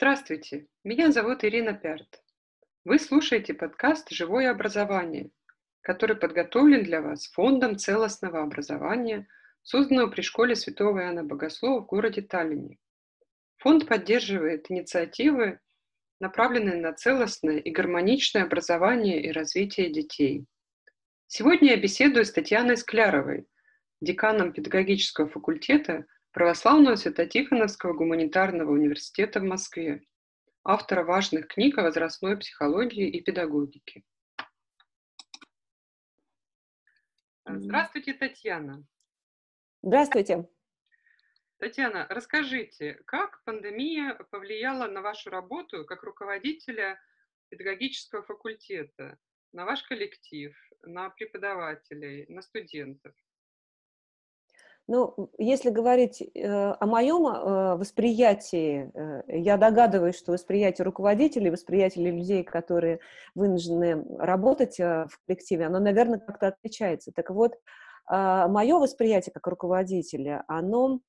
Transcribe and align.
Здравствуйте, 0.00 0.68
меня 0.84 1.10
зовут 1.10 1.42
Ирина 1.42 1.74
Пярт. 1.74 2.22
Вы 2.84 3.00
слушаете 3.00 3.52
подкаст 3.52 4.10
«Живое 4.10 4.48
образование», 4.48 5.32
который 5.80 6.14
подготовлен 6.14 6.84
для 6.84 7.02
вас 7.02 7.26
Фондом 7.32 7.76
целостного 7.76 8.40
образования, 8.40 9.26
созданного 9.64 10.08
при 10.08 10.20
школе 10.20 10.54
Святого 10.54 11.00
Иоанна 11.00 11.24
Богослова 11.24 11.80
в 11.80 11.86
городе 11.86 12.22
Таллине. 12.22 12.78
Фонд 13.56 13.88
поддерживает 13.88 14.70
инициативы, 14.70 15.58
направленные 16.20 16.76
на 16.76 16.92
целостное 16.92 17.58
и 17.58 17.68
гармоничное 17.72 18.44
образование 18.44 19.20
и 19.20 19.32
развитие 19.32 19.90
детей. 19.90 20.46
Сегодня 21.26 21.70
я 21.70 21.76
беседую 21.76 22.24
с 22.24 22.30
Татьяной 22.30 22.76
Скляровой, 22.76 23.48
деканом 24.00 24.52
педагогического 24.52 25.28
факультета– 25.28 26.06
Православного 26.32 26.96
Свято-Тихоновского 26.96 27.94
гуманитарного 27.94 28.70
университета 28.70 29.40
в 29.40 29.44
Москве, 29.44 30.02
автора 30.62 31.02
важных 31.02 31.48
книг 31.48 31.78
о 31.78 31.82
возрастной 31.82 32.36
психологии 32.36 33.08
и 33.08 33.22
педагогике. 33.22 34.02
Здравствуйте, 37.46 38.12
Татьяна. 38.12 38.84
Здравствуйте. 39.82 40.48
Татьяна, 41.58 42.06
расскажите, 42.10 43.00
как 43.06 43.42
пандемия 43.44 44.14
повлияла 44.30 44.86
на 44.86 45.00
вашу 45.00 45.30
работу 45.30 45.86
как 45.86 46.02
руководителя 46.02 47.00
педагогического 47.48 48.22
факультета, 48.22 49.18
на 49.52 49.64
ваш 49.64 49.82
коллектив, 49.82 50.54
на 50.82 51.08
преподавателей, 51.08 52.26
на 52.28 52.42
студентов? 52.42 53.14
Ну, 54.90 55.28
если 55.36 55.68
говорить 55.68 56.22
э, 56.22 56.48
о 56.48 56.86
моем 56.86 57.26
э, 57.26 57.76
восприятии, 57.76 58.90
э, 58.94 59.22
я 59.38 59.58
догадываюсь, 59.58 60.16
что 60.16 60.32
восприятие 60.32 60.86
руководителей, 60.86 61.50
восприятие 61.50 62.10
людей, 62.10 62.42
которые 62.42 63.00
вынуждены 63.34 64.02
работать 64.18 64.80
э, 64.80 65.06
в 65.10 65.20
коллективе, 65.26 65.66
оно, 65.66 65.78
наверное, 65.78 66.18
как-то 66.18 66.48
отличается. 66.48 67.12
Так 67.12 67.28
вот, 67.28 67.52
э, 67.52 68.46
мое 68.48 68.78
восприятие 68.78 69.34
как 69.34 69.46
руководителя, 69.46 70.44
оно 70.48 71.00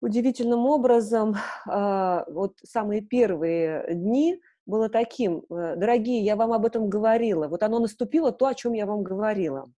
удивительным 0.00 0.64
образом, 0.66 1.34
вот 1.66 2.58
самые 2.64 3.00
первые 3.00 3.92
дни 3.92 4.40
было 4.66 4.88
таким, 4.88 5.44
э, 5.50 5.74
дорогие, 5.76 6.20
я 6.20 6.36
вам 6.36 6.52
об 6.52 6.64
этом 6.64 6.88
говорила, 6.88 7.48
вот 7.48 7.64
оно 7.64 7.80
наступило 7.80 8.30
то, 8.30 8.46
о 8.46 8.54
чем 8.54 8.72
я 8.72 8.86
вам 8.86 9.02
говорила. 9.02 9.68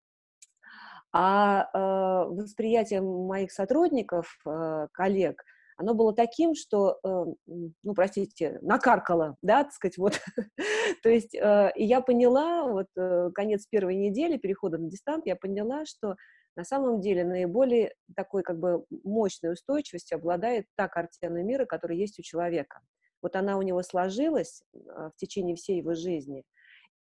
А 1.17 1.71
э, 1.73 2.29
восприятие 2.29 3.01
моих 3.01 3.53
сотрудников, 3.53 4.37
э, 4.45 4.89
коллег, 4.93 5.45
оно 5.77 5.95
было 5.95 6.13
таким, 6.13 6.57
что, 6.57 6.99
э, 7.05 7.25
ну, 7.47 7.95
простите, 7.95 8.59
накаркало, 8.63 9.37
да, 9.41 9.63
так 9.63 9.73
сказать, 9.73 9.97
вот. 9.97 10.21
То 11.05 11.09
есть 11.09 11.33
я 11.35 12.01
поняла, 12.05 12.67
вот 12.67 12.89
конец 13.33 13.67
первой 13.67 13.95
недели 13.95 14.39
перехода 14.39 14.79
на 14.79 14.89
дистант, 14.89 15.25
я 15.27 15.37
поняла, 15.37 15.85
что 15.87 16.17
на 16.57 16.65
самом 16.65 17.01
деле 17.01 17.25
наиболее 17.25 17.95
такой 18.17 18.43
как 18.43 18.59
бы 18.59 18.85
мощной 19.05 19.53
устойчивостью 19.53 20.17
обладает 20.17 20.67
та 20.77 20.89
картина 20.89 21.45
мира, 21.45 21.65
которая 21.65 21.97
есть 21.97 22.19
у 22.19 22.23
человека. 22.23 22.81
Вот 23.23 23.37
она 23.37 23.57
у 23.57 23.63
него 23.63 23.83
сложилась 23.83 24.65
в 24.73 25.13
течение 25.17 25.55
всей 25.55 25.79
его 25.79 25.95
жизни– 25.95 26.43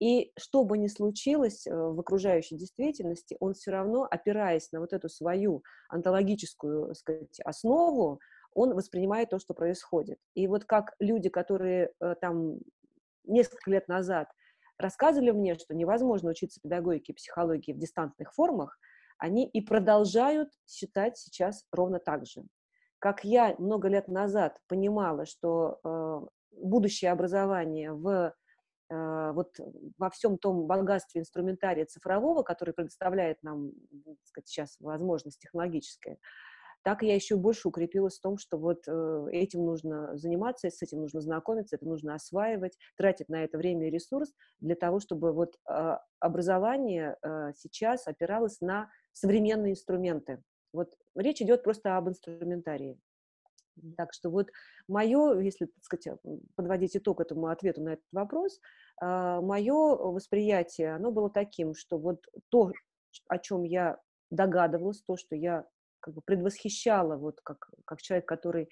и 0.02 0.32
что 0.36 0.64
бы 0.64 0.80
ни 0.80 0.88
случилось 0.88 1.68
э, 1.68 1.72
в 1.72 2.00
окружающей 2.00 2.58
действительности, 2.58 3.38
он 3.40 3.54
все 3.54 3.70
равно, 3.70 4.08
опираясь 4.10 4.72
на 4.72 4.80
вот 4.80 4.94
эту 4.94 5.10
свою 5.10 5.64
онтологическую 5.90 6.96
сказать, 6.96 7.40
основу, 7.42 8.20
он 8.56 8.74
воспринимает 8.74 9.30
то, 9.30 9.38
что 9.38 9.54
происходит. 9.54 10.18
И 10.34 10.48
вот 10.48 10.66
как 10.66 10.96
люди, 11.00 11.30
которые 11.30 11.92
э, 12.00 12.16
там 12.20 12.58
несколько 13.26 13.70
лет 13.70 13.88
назад 13.88 14.28
рассказывали 14.80 15.30
мне, 15.30 15.54
что 15.54 15.76
невозможно 15.76 16.32
учиться 16.32 16.60
педагогике 16.60 17.12
и 17.12 17.16
психологии 17.16 17.72
в 17.72 17.78
дистантных 17.78 18.34
формах, 18.34 18.80
они 19.20 19.48
и 19.48 19.62
продолжают 19.62 20.50
считать 20.68 21.16
сейчас 21.20 21.64
ровно 21.72 22.00
так 22.00 22.26
же. 22.26 22.42
Как 22.98 23.24
я 23.24 23.56
много 23.60 23.88
лет 23.88 24.08
назад 24.08 24.58
понимала, 24.68 25.28
что 25.28 25.80
э, 25.84 26.22
будущее 26.54 27.12
образование 27.12 27.94
в 27.94 28.34
Э, 28.34 28.41
вот 28.92 29.56
во 29.98 30.10
всем 30.10 30.38
том 30.38 30.68
богатстве 30.68 31.22
инструментария 31.22 31.86
цифрового, 31.86 32.44
который 32.44 32.74
предоставляет 32.74 33.42
нам, 33.42 33.72
так 34.06 34.26
сказать, 34.26 34.48
сейчас 34.48 34.78
возможность 34.80 35.40
технологическая, 35.40 36.18
так 36.84 37.04
я 37.04 37.14
еще 37.14 37.36
больше 37.36 37.68
укрепилась 37.68 38.18
в 38.18 38.22
том, 38.22 38.38
что 38.38 38.58
вот 38.58 38.88
э, 38.88 39.26
этим 39.32 39.66
нужно 39.66 40.18
заниматься, 40.18 40.70
с 40.70 40.82
этим 40.82 41.02
нужно 41.02 41.22
знакомиться, 41.22 41.76
это 41.76 41.86
нужно 41.86 42.16
осваивать, 42.16 42.78
тратить 42.98 43.30
на 43.30 43.44
это 43.44 43.58
время 43.58 43.88
и 43.88 43.92
ресурс 43.92 44.34
для 44.60 44.76
того, 44.76 45.00
чтобы 45.00 45.32
вот 45.32 45.56
э, 45.70 45.98
образование 46.20 47.18
сейчас 47.56 48.08
опиралось 48.08 48.62
на 48.62 48.90
современные 49.14 49.74
инструменты. 49.74 50.44
Вот 50.74 50.94
речь 51.16 51.42
идет 51.42 51.64
просто 51.64 51.98
об 51.98 52.10
инструментарии. 52.10 53.00
Так 53.98 54.14
что 54.14 54.30
вот 54.30 54.50
мое, 54.88 55.40
если, 55.40 55.66
так 55.66 55.84
сказать, 55.84 56.20
подводить 56.56 56.96
итог 56.96 57.22
этому 57.22 57.48
ответу 57.48 57.82
на 57.82 57.94
этот 57.94 58.06
вопрос, 58.12 58.60
а, 59.02 59.42
мое 59.42 59.96
восприятие, 59.96 60.96
оно 60.96 61.12
было 61.12 61.30
таким, 61.30 61.74
что 61.74 61.98
вот 61.98 62.26
то, 62.50 62.72
о 63.28 63.38
чем 63.40 63.64
я 63.64 63.98
догадывалась, 64.30 65.02
то, 65.02 65.18
что 65.18 65.36
я 65.36 65.66
как 66.00 66.14
бы 66.16 66.22
предвосхищала, 66.22 67.16
вот 67.16 67.42
как, 67.42 67.70
как 67.86 68.02
человек, 68.02 68.28
который 68.28 68.70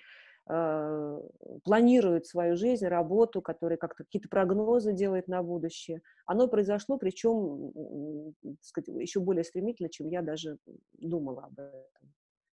э, 0.49 1.21
планирует 1.63 2.25
свою 2.25 2.55
жизнь, 2.55 2.87
работу, 2.87 3.41
который 3.41 3.77
как-то 3.77 4.03
какие-то 4.03 4.29
прогнозы 4.29 4.93
делает 4.93 5.27
на 5.27 5.43
будущее, 5.43 6.01
оно 6.25 6.47
произошло, 6.47 6.97
причем, 6.97 8.33
сказать, 8.61 8.87
еще 8.87 9.19
более 9.19 9.43
стремительно, 9.43 9.89
чем 9.89 10.07
я 10.07 10.21
даже 10.21 10.57
думала 10.93 11.45
об 11.45 11.59
этом. 11.59 12.13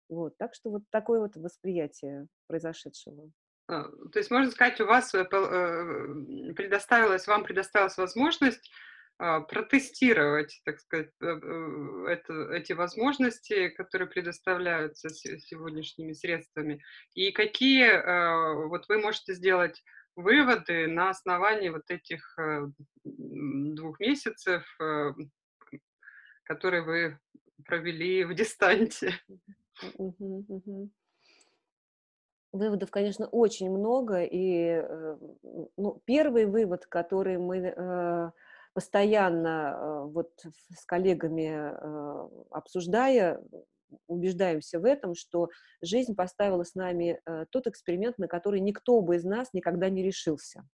Вот, 0.08 0.36
так 0.36 0.54
что 0.54 0.70
вот 0.70 0.82
такое 0.90 1.20
вот 1.20 1.36
восприятие 1.36 2.26
произошедшего. 2.46 3.30
А, 3.66 3.84
то 3.84 4.18
есть, 4.18 4.30
можно 4.30 4.50
сказать, 4.50 4.80
у 4.80 4.86
вас 4.86 5.14
э, 5.14 5.20
э, 5.20 6.52
предоставилась, 6.54 7.26
вам 7.26 7.44
предоставилась 7.44 7.96
возможность 7.96 8.70
а, 9.18 9.40
протестировать, 9.40 10.60
так 10.64 10.80
сказать, 10.80 11.10
э, 11.22 12.06
это, 12.08 12.52
эти 12.52 12.72
возможности, 12.72 13.68
которые 13.70 14.08
предоставляются 14.08 15.08
сегодняшними 15.08 16.12
средствами, 16.12 16.82
и 17.14 17.30
какие 17.32 18.66
вот 18.68 18.86
вы 18.88 18.98
можете 18.98 19.34
сделать 19.34 19.82
выводы 20.14 20.86
на 20.86 21.10
основании 21.10 21.70
вот 21.70 21.88
этих 21.88 22.36
двух 23.04 23.98
месяцев, 23.98 24.64
которые 26.44 26.82
вы 26.82 27.18
провели 27.64 28.24
в 28.24 28.34
дистанте. 28.34 29.14
Выводов, 32.54 32.92
конечно, 32.92 33.26
очень 33.26 33.68
много. 33.68 34.22
И 34.22 34.80
э, 34.80 35.16
ну, 35.76 36.00
первый 36.04 36.46
вывод, 36.46 36.86
который 36.86 37.36
мы 37.36 37.56
э, 37.56 38.30
постоянно 38.72 39.74
э, 39.76 40.04
вот 40.04 40.30
с 40.72 40.84
коллегами 40.86 41.74
обсуждая, 42.50 43.42
убеждаемся 44.06 44.78
в 44.78 44.84
этом, 44.84 45.16
что 45.16 45.48
жизнь 45.82 46.14
поставила 46.14 46.62
с 46.62 46.76
нами 46.76 47.20
тот 47.50 47.66
эксперимент, 47.66 48.18
на 48.18 48.28
который 48.28 48.60
никто 48.60 49.00
бы 49.00 49.16
из 49.16 49.24
нас 49.24 49.52
никогда 49.52 49.88
не 49.88 50.04
решился. 50.04 50.64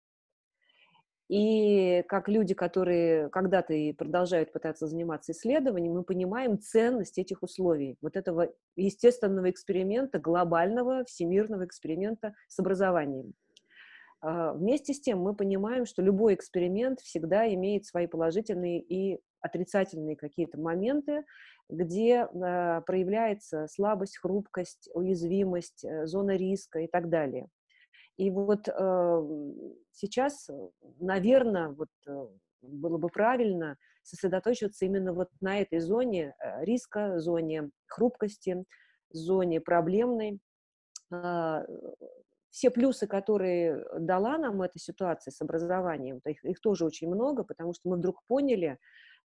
И 1.30 2.02
как 2.08 2.28
люди, 2.28 2.54
которые 2.54 3.28
когда-то 3.28 3.72
и 3.72 3.92
продолжают 3.92 4.52
пытаться 4.52 4.88
заниматься 4.88 5.30
исследованием, 5.30 5.92
мы 5.92 6.02
понимаем 6.02 6.58
ценность 6.58 7.18
этих 7.18 7.44
условий, 7.44 7.96
вот 8.02 8.16
этого 8.16 8.52
естественного 8.74 9.48
эксперимента, 9.48 10.18
глобального 10.18 11.04
всемирного 11.04 11.66
эксперимента 11.66 12.34
с 12.48 12.58
образованием. 12.58 13.34
А, 14.20 14.54
вместе 14.54 14.92
с 14.92 15.00
тем 15.00 15.20
мы 15.20 15.36
понимаем, 15.36 15.86
что 15.86 16.02
любой 16.02 16.34
эксперимент 16.34 16.98
всегда 16.98 17.46
имеет 17.54 17.86
свои 17.86 18.08
положительные 18.08 18.80
и 18.80 19.20
отрицательные 19.40 20.16
какие-то 20.16 20.58
моменты, 20.58 21.22
где 21.68 22.22
а, 22.22 22.80
проявляется 22.80 23.68
слабость, 23.68 24.18
хрупкость, 24.18 24.90
уязвимость, 24.94 25.84
э, 25.84 26.08
зона 26.08 26.32
риска 26.32 26.80
и 26.80 26.88
так 26.88 27.08
далее. 27.08 27.46
И 28.20 28.30
вот 28.30 28.68
э, 28.68 29.22
сейчас, 29.92 30.50
наверное, 30.98 31.70
вот 31.70 31.88
э, 32.06 32.26
было 32.60 32.98
бы 32.98 33.08
правильно 33.08 33.78
сосредоточиться 34.02 34.84
именно 34.84 35.14
вот 35.14 35.30
на 35.40 35.58
этой 35.58 35.78
зоне 35.78 36.34
э, 36.38 36.62
риска, 36.66 37.18
зоне 37.18 37.70
хрупкости, 37.86 38.62
зоне 39.08 39.62
проблемной. 39.62 40.38
Э, 41.10 41.64
все 42.50 42.70
плюсы, 42.70 43.06
которые 43.06 43.86
дала 43.98 44.36
нам 44.36 44.60
эта 44.60 44.78
ситуация 44.78 45.32
с 45.32 45.40
образованием, 45.40 46.20
их, 46.26 46.44
их 46.44 46.60
тоже 46.60 46.84
очень 46.84 47.08
много, 47.08 47.42
потому 47.42 47.72
что 47.72 47.88
мы 47.88 47.96
вдруг 47.96 48.20
поняли, 48.26 48.76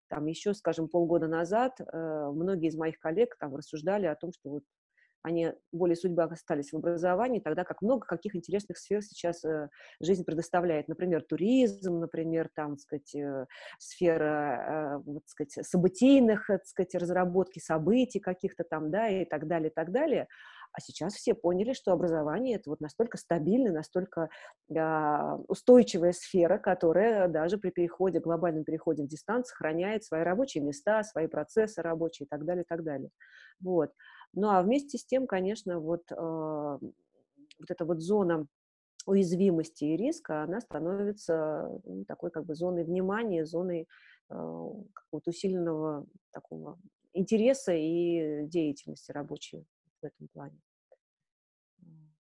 там 0.07 0.27
еще, 0.27 0.53
скажем, 0.53 0.87
полгода 0.87 1.27
назад 1.27 1.81
э, 1.81 2.31
многие 2.33 2.69
из 2.69 2.77
моих 2.77 2.99
коллег 2.99 3.35
там 3.37 3.53
рассуждали 3.53 4.05
о 4.05 4.15
том, 4.15 4.31
что 4.31 4.49
вот 4.49 4.63
они 5.27 5.53
более 5.71 5.95
судьба 5.95 6.25
остались 6.25 6.71
в 6.71 6.77
образовании, 6.77 7.39
тогда 7.39 7.63
как 7.63 7.81
много 7.81 8.05
каких 8.05 8.35
интересных 8.35 8.77
сфер 8.77 9.01
сейчас 9.01 9.43
э, 9.45 9.69
жизнь 10.01 10.23
предоставляет. 10.23 10.87
Например, 10.87 11.21
туризм, 11.21 11.99
например, 11.99 12.49
там, 12.55 12.75
так 12.75 12.79
сказать, 12.79 13.15
э, 13.15 13.45
сфера, 13.77 15.01
вот, 15.05 15.23
так 15.23 15.29
сказать, 15.29 15.67
событийных, 15.67 16.47
так 16.47 16.65
сказать, 16.65 16.95
разработки 16.95 17.59
событий 17.59 18.19
каких-то 18.19 18.63
там, 18.63 18.91
да, 18.91 19.09
и 19.09 19.25
так 19.25 19.47
далее, 19.47 19.69
и 19.69 19.73
так 19.73 19.91
далее. 19.91 20.27
А 20.73 20.79
сейчас 20.79 21.13
все 21.13 21.33
поняли, 21.33 21.73
что 21.73 21.91
образование 21.91 22.57
это 22.57 22.69
вот 22.69 22.81
настолько 22.81 23.17
стабильная, 23.17 23.71
настолько 23.71 24.29
э, 24.69 25.37
устойчивая 25.47 26.11
сфера, 26.11 26.57
которая 26.57 27.27
даже 27.27 27.57
при 27.57 27.71
переходе, 27.71 28.19
глобальном 28.19 28.63
переходе 28.63 29.03
в 29.03 29.07
дистанцию 29.07 29.47
сохраняет 29.47 30.03
свои 30.03 30.21
рабочие 30.21 30.63
места, 30.63 31.03
свои 31.03 31.27
процессы 31.27 31.81
рабочие 31.81 32.25
и 32.25 32.29
так 32.29 32.45
далее, 32.45 32.63
и 32.63 32.67
так 32.67 32.83
далее. 32.83 33.09
Вот. 33.59 33.91
Ну 34.33 34.49
а 34.49 34.61
вместе 34.61 34.97
с 34.97 35.05
тем, 35.05 35.27
конечно, 35.27 35.79
вот, 35.79 36.03
э, 36.11 36.15
вот 36.15 37.69
эта 37.69 37.85
вот 37.85 38.01
зона 38.01 38.47
уязвимости 39.05 39.85
и 39.85 39.97
риска, 39.97 40.43
она 40.43 40.61
становится 40.61 41.81
ну, 41.85 42.05
такой 42.05 42.31
как 42.31 42.45
бы 42.45 42.55
зоной 42.55 42.83
внимания, 42.83 43.45
зоной 43.45 43.87
э, 44.29 44.69
какого-то 44.93 45.29
усиленного 45.31 46.05
такого 46.31 46.77
интереса 47.13 47.73
и 47.73 48.45
деятельности 48.47 49.11
рабочей 49.11 49.65
в 50.01 50.05
этом 50.05 50.27
плане. 50.27 50.59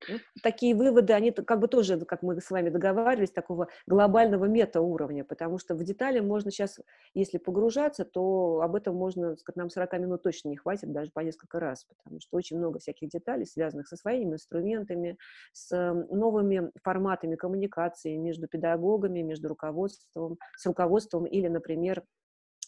Ну, 0.07 0.19
такие 0.41 0.75
выводы, 0.75 1.13
они 1.13 1.31
как 1.31 1.59
бы 1.59 1.67
тоже, 1.67 1.99
как 2.05 2.23
мы 2.23 2.39
с 2.41 2.49
вами 2.49 2.69
договаривались, 2.69 3.31
такого 3.31 3.67
глобального 3.85 4.45
метауровня, 4.45 5.23
потому 5.23 5.59
что 5.59 5.75
в 5.75 5.83
детали 5.83 6.19
можно 6.19 6.49
сейчас, 6.51 6.79
если 7.13 7.37
погружаться, 7.37 8.03
то 8.03 8.61
об 8.61 8.75
этом 8.75 8.95
можно, 8.95 9.35
сказать, 9.37 9.57
нам 9.57 9.69
40 9.69 9.99
минут 9.99 10.23
точно 10.23 10.49
не 10.49 10.57
хватит, 10.57 10.91
даже 10.91 11.11
по 11.11 11.19
несколько 11.19 11.59
раз, 11.59 11.85
потому 11.85 12.19
что 12.19 12.35
очень 12.35 12.57
много 12.57 12.79
всяких 12.79 13.09
деталей, 13.09 13.45
связанных 13.45 13.87
со 13.87 13.95
своими 13.95 14.33
инструментами, 14.33 15.17
с 15.53 15.69
новыми 16.09 16.71
форматами 16.83 17.35
коммуникации 17.35 18.17
между 18.17 18.47
педагогами, 18.47 19.21
между 19.21 19.49
руководством, 19.49 20.37
с 20.57 20.65
руководством 20.65 21.25
или, 21.25 21.47
например, 21.47 22.03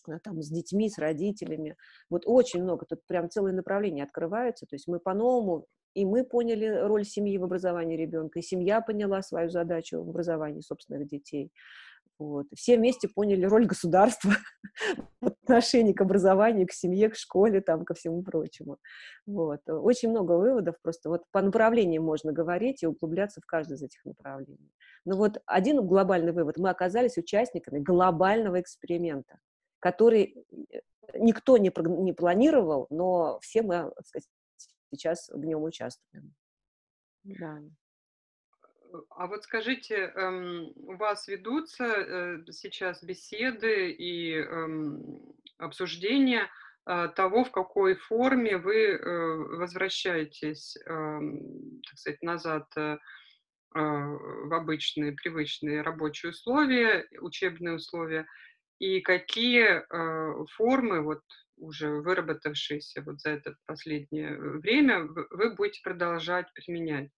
э, 0.07 0.19
там, 0.23 0.41
с 0.41 0.49
детьми, 0.49 0.89
с 0.89 0.97
родителями. 0.97 1.77
Вот 2.09 2.23
очень 2.25 2.63
много, 2.63 2.85
тут 2.85 3.05
прям 3.07 3.29
целое 3.29 3.53
направление 3.53 4.03
открывается, 4.05 4.65
то 4.65 4.75
есть 4.75 4.87
мы 4.87 4.99
по-новому 4.99 5.67
и 5.93 6.05
мы 6.05 6.23
поняли 6.23 6.67
роль 6.67 7.05
семьи 7.05 7.37
в 7.37 7.43
образовании 7.43 7.97
ребенка, 7.97 8.39
и 8.39 8.41
семья 8.41 8.81
поняла 8.81 9.21
свою 9.21 9.49
задачу 9.49 10.03
в 10.03 10.09
образовании 10.09 10.61
собственных 10.61 11.07
детей. 11.07 11.51
Вот. 12.19 12.45
Все 12.55 12.77
вместе 12.77 13.07
поняли 13.07 13.45
роль 13.45 13.65
государства 13.65 14.33
в 15.21 15.27
отношении 15.27 15.93
к 15.93 16.01
образованию, 16.01 16.67
к 16.67 16.71
семье, 16.71 17.09
к 17.09 17.15
школе, 17.15 17.59
там, 17.59 17.85
ко 17.85 17.93
всему 17.93 18.23
прочему. 18.23 18.77
Вот. 19.25 19.61
Очень 19.67 20.09
много 20.09 20.33
выводов, 20.33 20.75
просто 20.81 21.09
вот 21.09 21.23
по 21.31 21.41
направлениям 21.41 22.03
можно 22.03 22.31
говорить 22.31 22.83
и 22.83 22.87
углубляться 22.87 23.41
в 23.41 23.45
каждое 23.45 23.75
из 23.75 23.83
этих 23.83 24.05
направлений. 24.05 24.71
Но 25.05 25.17
вот 25.17 25.41
один 25.45 25.85
глобальный 25.85 26.31
вывод. 26.31 26.57
Мы 26.57 26.69
оказались 26.69 27.17
участниками 27.17 27.79
глобального 27.79 28.61
эксперимента, 28.61 29.39
который 29.79 30.45
э, 30.71 30.79
никто 31.15 31.57
не, 31.57 31.71
не 32.03 32.13
планировал, 32.13 32.87
но 32.89 33.39
все 33.41 33.63
мы, 33.63 33.91
так 33.95 34.05
сказать, 34.05 34.29
сейчас 34.93 35.29
в 35.29 35.43
нем 35.43 35.63
участвуем. 35.63 36.33
Да. 37.23 37.59
А 39.09 39.27
вот 39.27 39.43
скажите, 39.43 39.95
эм, 39.95 40.71
у 40.75 40.95
вас 40.97 41.27
ведутся 41.27 41.85
э, 41.85 42.45
сейчас 42.51 43.03
беседы 43.03 43.91
и 43.91 44.35
эм, 44.35 45.33
обсуждения 45.57 46.47
э, 46.85 47.09
того, 47.15 47.43
в 47.43 47.51
какой 47.51 47.95
форме 47.95 48.57
вы 48.57 48.75
э, 48.75 49.35
возвращаетесь, 49.57 50.77
эм, 50.85 51.81
так 51.89 51.97
сказать, 51.97 52.21
назад 52.21 52.67
в 53.75 54.53
обычные, 54.53 55.13
привычные 55.13 55.81
рабочие 55.81 56.29
условия, 56.29 57.07
учебные 57.21 57.73
условия, 57.73 58.27
и 58.77 59.01
какие 59.01 59.81
формы 60.51 61.01
вот 61.01 61.23
уже 61.63 62.01
выработавшиеся 62.01 63.01
вот 63.03 63.21
за 63.21 63.31
это 63.31 63.55
последнее 63.65 64.31
э, 64.31 64.59
время, 64.59 65.07
вы 65.31 65.55
будете 65.55 65.81
продолжать 65.83 66.47
применять 66.53 67.09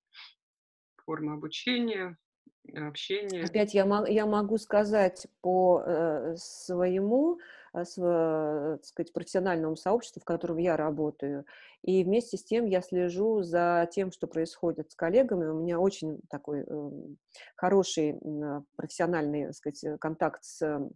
формы 1.06 1.34
обучения, 1.34 2.18
общения. 2.74 3.44
Опять 3.44 3.74
я, 3.74 4.06
я 4.08 4.26
могу 4.26 4.58
сказать 4.58 5.28
по 5.42 5.84
э, 5.86 6.36
своему 6.38 7.40
э, 7.74 7.84
с, 7.84 7.98
э, 7.98 8.78
сказать, 8.84 9.14
профессиональному 9.14 9.76
сообществу, 9.76 10.22
в 10.22 10.26
котором 10.26 10.58
я 10.58 10.78
работаю, 10.78 11.46
и 11.82 12.04
вместе 12.04 12.38
с 12.38 12.44
тем 12.44 12.66
я 12.66 12.82
слежу 12.82 13.44
за 13.44 13.88
тем, 13.92 14.12
что 14.12 14.28
происходит 14.28 14.92
с 14.92 14.96
коллегами. 14.96 15.46
У 15.46 15.62
меня 15.62 15.80
очень 15.80 16.20
такой 16.30 16.64
э, 16.68 16.92
хороший 17.56 18.12
э, 18.14 18.62
профессиональный 18.76 19.54
сказать, 19.54 20.00
контакт 20.00 20.44
с 20.44 20.90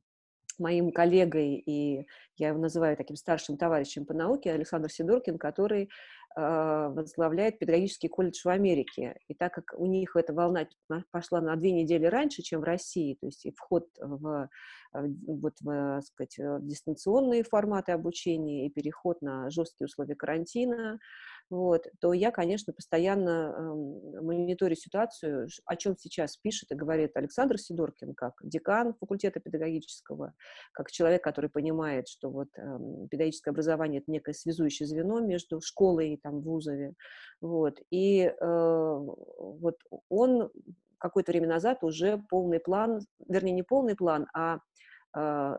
моим 0.60 0.92
коллегой, 0.92 1.56
и 1.56 2.06
я 2.38 2.50
его 2.50 2.60
называю 2.60 2.98
таким 2.98 3.16
старшим 3.16 3.58
товарищем 3.58 4.06
по 4.06 4.14
науке, 4.14 4.52
Александр 4.52 4.92
Сидоркин, 4.92 5.38
который 5.38 5.84
э, 5.84 5.88
возглавляет 6.36 7.60
педагогический 7.60 8.08
колледж 8.08 8.42
в 8.44 8.50
Америке. 8.50 9.18
И 9.28 9.34
так 9.34 9.54
как 9.54 9.74
у 9.78 9.86
них 9.86 10.16
эта 10.16 10.34
волна 10.34 10.68
пошла 11.12 11.42
на 11.42 11.56
две 11.56 11.72
недели 11.72 12.06
раньше, 12.06 12.42
чем 12.42 12.62
в 12.62 12.66
России, 12.66 13.18
то 13.20 13.28
есть 13.28 13.46
и 13.46 13.54
вход 13.56 13.88
в, 14.00 14.50
вот, 14.94 15.54
в, 15.62 16.02
сказать, 16.02 16.38
в 16.38 16.66
дистанционные 16.66 17.44
форматы 17.44 17.92
обучения 17.92 18.68
и 18.68 18.70
переход 18.70 19.22
на 19.22 19.50
жесткие 19.50 19.86
условия 19.86 20.16
карантина, 20.16 21.00
вот, 21.50 21.88
то 22.00 22.14
я, 22.14 22.32
конечно, 22.32 22.74
постоянно 22.74 23.30
э, 23.30 24.22
мониторю 24.22 24.76
ситуацию, 24.76 25.48
о 25.66 25.76
чем 25.76 25.96
сейчас 25.98 26.38
пишет 26.38 26.72
и 26.72 26.76
говорит 26.76 27.12
Александр 27.16 27.58
Сидоркин, 27.58 28.14
как 28.14 28.34
декан 28.44 28.94
факультета 28.94 29.40
педагогического, 29.40 30.34
как 30.72 30.92
человек, 30.92 31.24
который 31.24 31.50
понимает, 31.50 32.08
что 32.08 32.30
вот 32.30 32.50
э, 32.56 32.62
педагогическое 33.10 33.52
образование– 33.52 34.02
это 34.02 34.12
некое 34.12 34.34
связующее 34.34 34.88
звено 34.88 35.20
между 35.20 35.60
школой 35.62 36.14
и 36.14 36.18
там, 36.18 36.42
вузами. 36.42 36.94
Вот, 37.42 37.80
и 37.90 38.24
э, 38.26 38.34
вот 38.40 39.76
он 40.10 40.52
какое-то 41.00 41.32
время 41.32 41.48
назад 41.48 41.84
уже 41.84 42.22
полный 42.30 42.60
план, 42.60 43.00
вернее, 43.28 43.54
не 43.54 43.64
полный 43.64 43.96
план, 43.96 44.28
а 44.36 44.60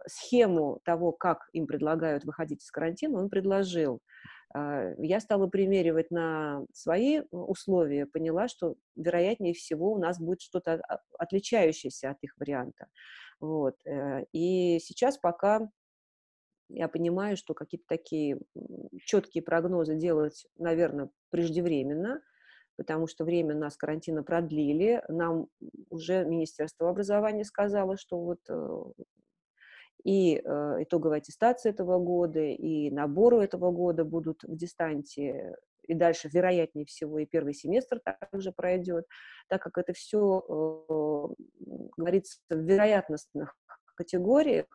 схему 0.07 0.80
того, 0.85 1.12
как 1.12 1.49
им 1.52 1.66
предлагают 1.66 2.25
выходить 2.25 2.62
из 2.62 2.71
карантина, 2.71 3.19
он 3.19 3.28
предложил. 3.28 4.00
А, 4.52 4.92
я 4.99 5.21
стала 5.21 5.47
примеривать 5.47 6.11
на 6.11 6.64
свои 6.73 7.23
условия, 7.30 8.07
поняла, 8.07 8.49
что 8.49 8.75
вероятнее 8.97 9.54
всего 9.54 9.92
у 9.92 9.99
нас 9.99 10.19
будет 10.19 10.40
что-то 10.40 10.83
отличающееся 11.19 12.11
от 12.11 12.19
их 12.23 12.35
варианта. 12.38 12.87
Вот. 13.40 13.76
Э, 13.87 14.25
и 14.33 14.78
сейчас 14.80 15.19
пока 15.19 15.71
я 16.69 16.88
понимаю, 16.88 17.37
что 17.37 17.54
какие-то 17.54 17.87
такие 17.88 18.38
четкие 19.04 19.42
прогнозы 19.42 19.97
делать, 19.97 20.47
наверное, 20.57 21.11
преждевременно, 21.30 22.21
потому 22.76 23.07
что 23.07 23.25
время 23.25 23.54
нас 23.54 23.76
карантина 23.76 24.23
продлили. 24.23 25.02
Нам 25.09 25.47
уже 25.90 26.25
Министерство 26.25 26.90
образования 26.90 27.45
сказало, 27.45 27.97
что 27.97 28.19
вот 28.19 28.40
э, 28.49 28.83
и 30.04 30.37
э, 30.37 30.40
итоговая 30.83 31.19
аттестация 31.19 31.71
этого 31.71 31.99
года, 31.99 32.40
и 32.40 32.90
набору 32.90 33.40
этого 33.40 33.71
года 33.71 34.04
будут 34.04 34.42
в 34.42 34.57
дистанции, 34.57 35.57
и 35.87 35.95
дальше, 35.95 36.28
вероятнее 36.33 36.87
всего, 36.87 37.19
и 37.19 37.26
первый 37.26 37.54
семестр 37.54 38.00
также 38.00 38.52
пройдет, 38.52 39.07
так 39.49 39.62
как 39.62 39.78
это 39.78 39.92
все 39.92 40.45
э, 40.49 41.28
говорится 41.97 42.38
в 42.49 42.59
вероятностных 42.59 43.57
категориях, 43.97 44.66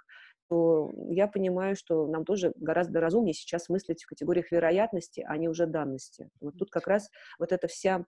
то 0.47 0.91
я 1.09 1.27
понимаю, 1.27 1.75
что 1.75 2.05
нам 2.07 2.23
тоже 2.23 2.53
гораздо 2.57 2.99
разумнее 2.99 3.33
сейчас 3.33 3.69
мыслить 3.69 4.03
в 4.03 4.07
категориях 4.07 4.51
вероятности, 4.51 5.25
а 5.27 5.37
не 5.37 5.49
уже 5.49 5.65
данности. 5.65 6.29
Вот 6.39 6.57
тут 6.57 6.69
как 6.69 6.87
раз 6.87 7.09
вот 7.39 7.51
эта 7.51 7.67
вся 7.67 8.05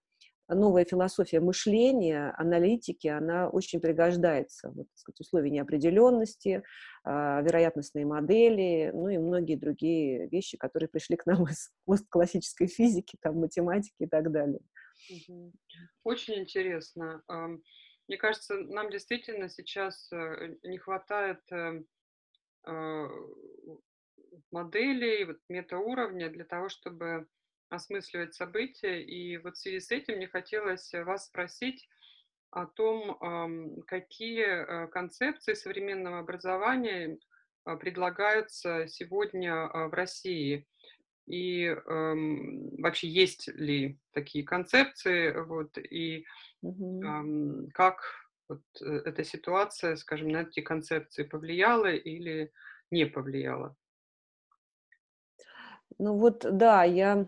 новая 0.47 0.85
философия 0.85 1.39
мышления, 1.39 2.33
аналитики, 2.37 3.07
она 3.07 3.49
очень 3.49 3.79
пригождается. 3.79 4.69
Вот, 4.69 4.87
так 4.89 4.97
сказать, 4.97 5.19
условия 5.19 5.49
неопределенности, 5.49 6.63
а, 7.03 7.41
вероятностные 7.41 8.05
модели, 8.05 8.91
ну 8.93 9.09
и 9.09 9.17
многие 9.17 9.55
другие 9.55 10.27
вещи, 10.29 10.57
которые 10.57 10.89
пришли 10.89 11.15
к 11.15 11.25
нам 11.25 11.43
из 11.49 11.71
постклассической 11.85 12.67
физики, 12.67 13.17
там, 13.21 13.39
математики 13.39 13.95
и 13.99 14.07
так 14.07 14.31
далее. 14.31 14.59
Очень 16.03 16.35
интересно. 16.39 17.21
Мне 18.07 18.17
кажется, 18.17 18.55
нам 18.55 18.89
действительно 18.89 19.49
сейчас 19.49 20.09
э, 20.13 20.55
не 20.63 20.77
хватает 20.77 21.41
э, 21.51 21.83
а, 22.63 23.07
моделей, 24.51 25.25
вот 25.25 25.37
метауровня 25.49 26.29
для 26.29 26.45
того, 26.45 26.69
чтобы 26.69 27.27
осмысливать 27.69 28.33
события. 28.33 29.01
И 29.01 29.37
вот 29.37 29.55
в 29.55 29.59
связи 29.59 29.79
с 29.79 29.91
этим 29.91 30.15
мне 30.15 30.27
хотелось 30.27 30.91
вас 30.93 31.27
спросить 31.27 31.87
о 32.51 32.65
том, 32.65 33.83
какие 33.87 34.45
э, 34.45 34.87
концепции 34.87 35.53
современного 35.53 36.19
образования 36.19 37.19
а, 37.67 37.75
предлагаются 37.75 38.87
сегодня 38.87 39.65
а, 39.65 39.89
в 39.89 39.93
России. 39.93 40.65
и 41.27 41.65
эм, 41.65 42.69
вообще 42.81 43.09
есть 43.09 43.49
ли 43.49 43.99
такие 44.13 44.45
концепции, 44.45 45.33
вот, 45.33 45.77
и 45.77 46.25
эм, 46.63 47.69
как 47.73 48.01
вот 48.47 48.61
э, 48.79 49.01
эта 49.03 49.25
ситуация, 49.25 49.97
скажем, 49.97 50.29
на 50.29 50.43
эти 50.43 50.61
концепции 50.61 51.23
повлияла 51.23 51.91
или 51.93 52.53
не 52.89 53.05
повлияла? 53.05 53.75
Ну 55.99 56.17
вот, 56.17 56.45
да, 56.49 56.85
я, 56.85 57.27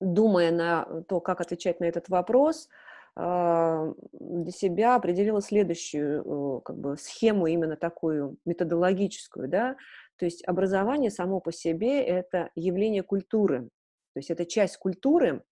думая 0.00 0.50
на 0.52 1.02
то, 1.08 1.20
как 1.20 1.40
отвечать 1.40 1.80
на 1.80 1.84
этот 1.84 2.08
вопрос, 2.08 2.68
а, 3.16 3.92
для 4.12 4.52
себя 4.52 4.94
определила 4.94 5.42
следующую, 5.42 6.58
э, 6.58 6.60
как 6.64 6.78
бы, 6.78 6.96
схему, 6.96 7.46
именно 7.48 7.76
такую 7.76 8.36
методологическую, 8.44 9.48
да. 9.48 9.76
То 10.16 10.24
есть 10.24 10.46
образование 10.46 11.10
само 11.10 11.40
по 11.40 11.52
себе- 11.52 12.00
это 12.04 12.50
явление 12.54 13.02
культуры, 13.02 13.70
то 14.14 14.20
есть 14.20 14.30
это 14.30 14.46
часть 14.46 14.76
культуры, 14.76 15.42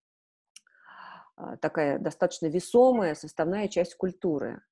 а, 1.36 1.56
такая 1.56 1.98
достаточно 1.98 2.46
весомая 2.46 3.14
составная 3.14 3.68
часть 3.68 3.96
культуры. 3.96 4.62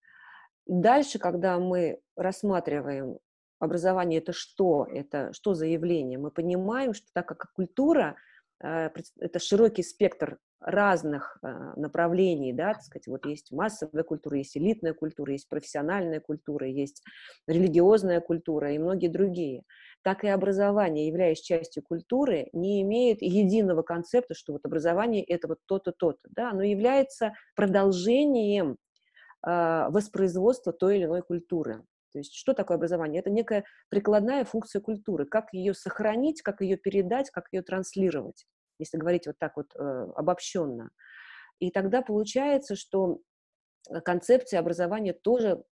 Дальше, 0.66 1.18
когда 1.18 1.58
мы 1.58 2.00
рассматриваем 2.16 3.18
образование- 3.58 4.20
это 4.20 4.32
что, 4.32 4.86
это 4.90 5.32
что 5.32 5.54
за 5.54 5.66
явление, 5.66 6.18
мы 6.18 6.30
понимаем, 6.30 6.94
что 6.94 7.06
так 7.12 7.26
как 7.26 7.52
культура, 7.52 8.02
э, 8.02 8.33
это 9.21 9.38
широкий 9.38 9.83
спектр 9.83 10.38
разных, 10.61 11.38
а, 11.42 11.78
направлений, 11.78 12.52
да, 12.54 12.73
так 12.75 12.83
сказать, 12.83 13.06
вот 13.06 13.26
есть 13.26 13.52
массовая 13.52 14.02
культура, 14.02 14.38
есть 14.38 14.56
элитная 14.56 14.94
культура, 14.94 15.33
есть 15.33 15.49
профессиональная 15.49 16.21
культура, 16.21 16.66
есть 16.66 17.02
религиозная 17.47 18.21
культура 18.21 18.73
и 18.73 18.78
многие 18.78 19.09
другие. 19.09 19.64
Так 20.02 20.25
и 20.25 20.28
образование, 20.28 21.06
являясь 21.06 21.40
частью 21.40 21.83
культуры, 21.83 22.49
не 22.54 22.80
имеет 22.83 23.21
единого 23.23 23.83
концепта, 23.83 24.35
что 24.35 24.54
вот 24.54 24.64
образование- 24.64 25.25
это 25.25 25.49
вот 25.49 25.59
то-то, 25.66 25.92
то-то, 25.92 26.21
да. 26.30 26.50
Оно 26.50 26.62
является 26.62 27.35
продолжением, 27.56 28.78
а, 29.42 29.90
воспроизводства 29.90 30.73
той 30.73 30.99
или 30.99 31.04
иной 31.04 31.23
культуры. 31.23 31.85
То 32.14 32.21
есть 32.21 32.33
что 32.33 32.54
такое 32.54 32.76
образование? 32.76 33.21
Это 33.21 33.30
некая 33.30 33.64
прикладная 33.88 34.44
функция 34.44 34.80
культуры. 34.80 35.26
Как 35.26 35.52
ее 35.52 35.75
сохранить, 35.75 36.42
как 36.42 36.61
ее 36.61 36.76
передать, 36.76 37.28
как 37.30 37.49
ее 37.50 37.61
транслировать, 37.62 38.47
если 38.78 38.99
говорить 38.99 39.26
вот 39.26 39.37
так 39.37 39.56
вот, 39.56 39.75
э, 39.75 40.06
обобщенно. 40.14 40.90
И 41.59 41.73
тогда 41.73 42.02
получается, 42.02 42.76
что, 42.76 43.18
э, 43.90 44.00
концепция 44.00 44.61
образования 44.61 45.12
тоже 45.12 45.64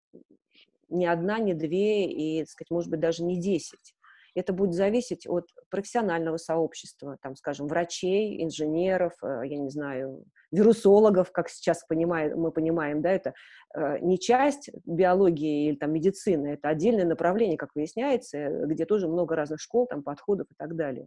не 0.88 1.04
1, 1.04 1.38
не 1.40 1.52
2 1.52 1.66
и, 1.68 2.40
так 2.40 2.48
сказать, 2.48 2.70
может 2.70 2.90
быть, 2.90 3.00
даже 3.00 3.22
не 3.22 3.38
10. 3.38 3.94
Это 4.34 4.52
будет 4.52 4.74
зависеть 4.74 5.26
от 5.26 5.48
профессионального 5.70 6.36
сообщества, 6.36 7.16
там, 7.22 7.36
скажем, 7.36 7.66
врачей, 7.66 8.42
инженеров, 8.44 9.12
э, 9.22 9.42
я 9.44 9.58
не 9.58 9.70
знаю, 9.70 10.24
вирусологов, 10.50 11.32
как 11.32 11.48
сейчас 11.48 11.84
понимаем, 11.84 12.38
мы 12.38 12.52
понимаем, 12.52 13.02
да, 13.02 13.10
это 13.10 13.34
э, 13.74 13.98
не 14.00 14.18
часть 14.18 14.70
биологии 14.84 15.68
или 15.68 15.76
там 15.76 15.92
медицины, 15.92 16.48
это 16.54 16.68
отдельное 16.68 17.06
направление, 17.06 17.56
как 17.56 17.74
выясняется, 17.74 18.38
э, 18.38 18.66
где 18.66 18.84
тоже 18.84 19.08
много 19.08 19.36
разных 19.36 19.60
школ, 19.60 19.86
там, 19.86 20.02
подходов 20.02 20.46
и 20.50 20.54
так 20.56 20.76
далее. 20.76 21.06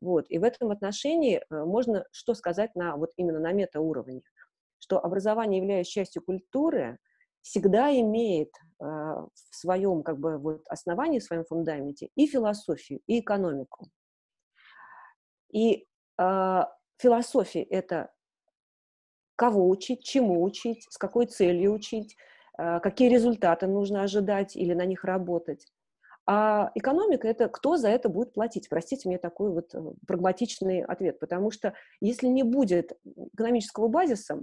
Вот. 0.00 0.26
И 0.28 0.38
в 0.38 0.44
этом 0.44 0.70
отношении 0.70 1.42
можно 1.50 2.04
что 2.10 2.34
сказать 2.34 2.74
на, 2.74 2.96
вот 2.96 3.10
именно 3.16 3.40
на 3.40 3.52
метауровне, 3.52 4.22
что 4.78 5.02
образование, 5.02 5.60
являясь 5.60 5.86
частью 5.86 6.22
культуры, 6.22 6.98
всегда 7.44 7.94
имеет 8.00 8.48
э, 8.80 8.84
в 8.84 9.30
своем 9.50 10.02
как 10.02 10.18
бы 10.18 10.38
вот 10.38 10.62
основании, 10.68 11.18
в 11.18 11.24
своем 11.24 11.44
фундаменте 11.44 12.08
и 12.16 12.26
философию, 12.26 13.00
и 13.06 13.20
экономику. 13.20 13.90
И 15.52 15.86
э, 16.18 16.60
философия- 16.96 17.62
это 17.62 18.10
кого 19.36 19.68
учить, 19.68 20.02
чему 20.04 20.42
учить, 20.42 20.86
с 20.88 20.96
какой 20.96 21.26
целью 21.26 21.74
учить, 21.74 22.16
э, 22.58 22.80
какие 22.80 23.10
результаты 23.10 23.66
нужно 23.66 24.02
ожидать 24.02 24.56
или 24.56 24.72
на 24.72 24.86
них 24.86 25.04
работать. 25.04 25.70
А 26.26 26.70
экономика- 26.74 27.28
это 27.28 27.50
кто 27.50 27.76
за 27.76 27.90
это 27.90 28.08
будет 28.08 28.32
платить? 28.32 28.70
Простите 28.70 29.06
мне 29.06 29.18
такой 29.18 29.50
вот 29.50 29.74
прагматичный 30.06 30.82
ответ, 30.82 31.20
потому 31.20 31.50
что 31.50 31.74
если 32.00 32.26
не 32.28 32.42
будет 32.42 32.98
экономического 33.34 33.88
базиса, 33.88 34.42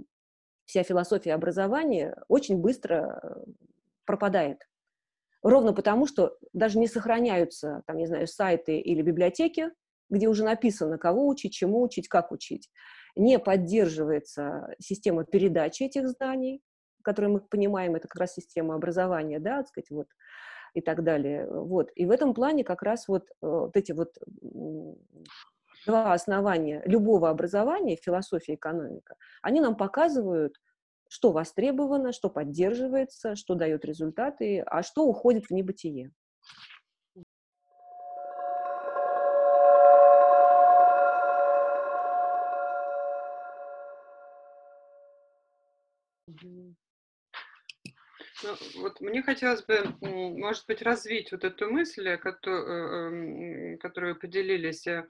вся 0.72 0.84
философия 0.84 1.34
образования 1.34 2.16
очень 2.28 2.56
быстро 2.56 3.20
э, 3.22 3.50
пропадает. 4.06 4.66
Ровно 5.42 5.74
потому, 5.74 6.06
что 6.06 6.38
даже 6.54 6.78
не 6.78 6.86
сохраняются, 6.86 7.82
там, 7.86 7.98
не 7.98 8.06
знаю, 8.06 8.26
сайты 8.26 8.78
или 8.78 9.02
библиотеки, 9.02 9.68
где 10.08 10.28
уже 10.28 10.44
написано, 10.44 10.96
кого 10.96 11.28
учить, 11.28 11.52
чему 11.52 11.82
учить, 11.82 12.08
как 12.08 12.32
учить. 12.32 12.70
Не 13.16 13.38
поддерживается 13.38 14.74
система 14.78 15.24
передачи 15.24 15.82
этих 15.82 16.08
знаний, 16.08 16.62
которые 17.04 17.32
мы 17.32 17.40
понимаем, 17.40 17.94
это 17.94 18.08
как 18.08 18.20
раз 18.22 18.32
система 18.32 18.74
образования, 18.74 19.40
да, 19.40 19.58
так 19.58 19.68
сказать, 19.68 19.90
вот, 19.90 20.06
и 20.72 20.80
так 20.80 21.04
далее. 21.04 21.46
Вот. 21.50 21.90
И 21.96 22.06
в 22.06 22.10
этом 22.10 22.32
плане 22.32 22.64
как 22.64 22.80
раз 22.80 23.08
вот, 23.08 23.28
э, 23.28 23.34
вот 23.42 23.76
эти 23.76 23.92
вот 23.92 24.16
два 25.86 26.12
основания 26.12 26.82
любого 26.84 27.30
образования, 27.30 27.96
философия 27.96 28.52
и 28.52 28.56
экономика, 28.56 29.16
они 29.42 29.60
нам 29.60 29.76
показывают, 29.76 30.60
что 31.08 31.32
востребовано, 31.32 32.12
что 32.12 32.30
поддерживается, 32.30 33.36
что 33.36 33.54
дает 33.54 33.84
результаты, 33.84 34.60
а 34.60 34.82
что 34.82 35.04
уходит 35.04 35.46
в 35.46 35.50
небытие. 35.50 36.10
Ну, 48.42 48.56
вот 48.80 49.00
мне 49.00 49.22
хотелось 49.22 49.62
бы, 49.62 49.84
может 50.00 50.66
быть, 50.66 50.82
развить 50.82 51.30
вот 51.30 51.44
эту 51.44 51.70
мысль, 51.70 52.16
которую, 52.16 53.78
которую 53.78 54.18
поделились 54.18 54.86
э, 54.86 55.06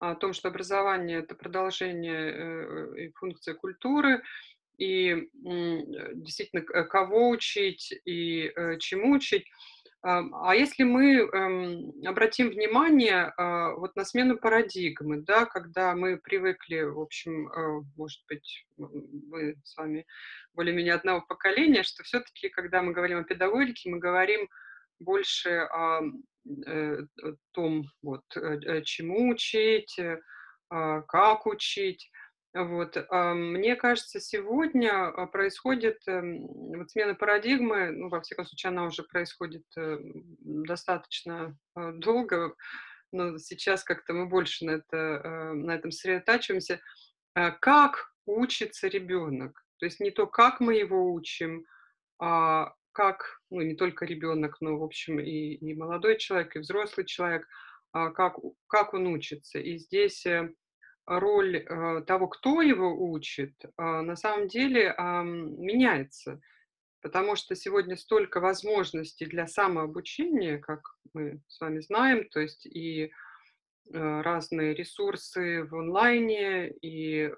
о 0.00 0.14
том, 0.14 0.32
что 0.32 0.48
образование 0.48 1.18
это 1.18 1.34
продолжение 1.34 2.32
э, 2.32 3.00
и 3.04 3.12
функция 3.12 3.54
культуры, 3.54 4.22
и 4.78 5.28
действительно 5.34 6.62
кого 6.62 7.28
учить 7.28 7.92
и 8.06 8.50
э, 8.56 8.78
чему 8.78 9.12
учить. 9.12 9.44
А 10.02 10.54
если 10.54 10.82
мы 10.82 11.18
эм, 11.18 11.92
обратим 12.06 12.48
внимание 12.48 13.34
а, 13.36 13.74
вот 13.74 13.96
на 13.96 14.06
смену 14.06 14.38
парадигмы, 14.38 15.20
да, 15.20 15.44
когда 15.44 15.94
мы 15.94 16.16
привыкли, 16.16 16.80
в 16.80 17.00
общем, 17.00 17.48
э, 17.48 17.82
может 17.98 18.20
быть, 18.26 18.64
мы 18.78 19.56
с 19.62 19.76
вами 19.76 20.06
более-менее 20.54 20.94
одного 20.94 21.20
поколения, 21.20 21.82
что 21.82 22.02
все-таки, 22.02 22.48
когда 22.48 22.80
мы 22.80 22.94
говорим 22.94 23.18
о 23.18 23.24
педагогике, 23.24 23.90
мы 23.90 23.98
говорим 23.98 24.48
больше 25.00 25.68
о 25.72 26.02
э, 26.66 26.98
том, 27.52 27.84
вот, 28.02 28.22
э, 28.36 28.82
чему 28.82 29.30
учить, 29.30 29.98
а, 30.70 31.02
как 31.02 31.46
учить. 31.46 32.10
Вот. 32.52 32.96
Мне 33.10 33.76
кажется, 33.76 34.18
сегодня 34.18 35.06
а, 35.06 35.26
происходит 35.26 35.98
эм, 36.08 36.48
вот 36.76 36.90
смена 36.90 37.14
парадигмы, 37.14 37.92
ну, 37.92 38.08
во 38.08 38.20
всяком 38.20 38.44
случае, 38.44 38.70
она 38.70 38.86
уже 38.86 39.04
происходит 39.04 39.62
э, 39.76 39.98
достаточно 40.40 41.56
а, 41.76 41.92
долго, 41.92 42.54
но 43.12 43.38
сейчас 43.38 43.84
как-то 43.84 44.14
мы 44.14 44.26
больше 44.26 44.64
на, 44.64 44.70
это, 44.72 44.96
э, 44.96 45.52
на 45.52 45.72
этом 45.72 45.92
сосредотачиваемся. 45.92 46.80
Как 47.34 48.12
учится 48.26 48.88
ребенок? 48.88 49.64
То 49.78 49.86
есть 49.86 50.00
не 50.00 50.10
то, 50.10 50.26
как 50.26 50.58
мы 50.58 50.74
его 50.74 51.12
учим, 51.12 51.64
а 52.20 52.74
как, 53.00 53.40
ну, 53.48 53.62
не 53.62 53.74
только 53.76 54.04
ребенок, 54.04 54.60
но, 54.60 54.76
в 54.76 54.82
общем, 54.82 55.20
и, 55.20 55.54
и 55.54 55.74
молодой 55.74 56.18
человек, 56.18 56.54
и 56.54 56.58
взрослый 56.58 57.06
человек, 57.06 57.48
как, 57.92 58.36
как 58.66 58.92
он 58.92 59.06
учится. 59.06 59.58
И 59.58 59.78
здесь 59.78 60.26
э, 60.26 60.52
роль 61.06 61.56
э, 61.56 62.02
того, 62.06 62.28
кто 62.28 62.60
его 62.60 62.94
учит, 63.10 63.54
а, 63.78 64.02
на 64.02 64.16
самом 64.16 64.48
деле 64.48 64.94
меняется. 64.98 66.42
Потому 67.00 67.36
что 67.36 67.54
сегодня 67.54 67.96
столько 67.96 68.38
возможностей 68.38 69.24
для 69.24 69.46
самообучения, 69.46 70.58
как 70.58 70.80
мы 71.14 71.40
с 71.48 71.58
вами 71.58 71.80
знаем, 71.80 72.28
то 72.28 72.40
есть 72.40 72.66
и 72.66 73.04
э, 73.04 73.10
разные 74.20 74.74
ресурсы 74.74 75.64
в 75.64 75.74
онлайне, 75.74 76.68
и 76.82 77.32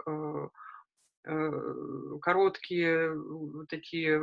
короткие 2.21 3.17
такие 3.69 4.21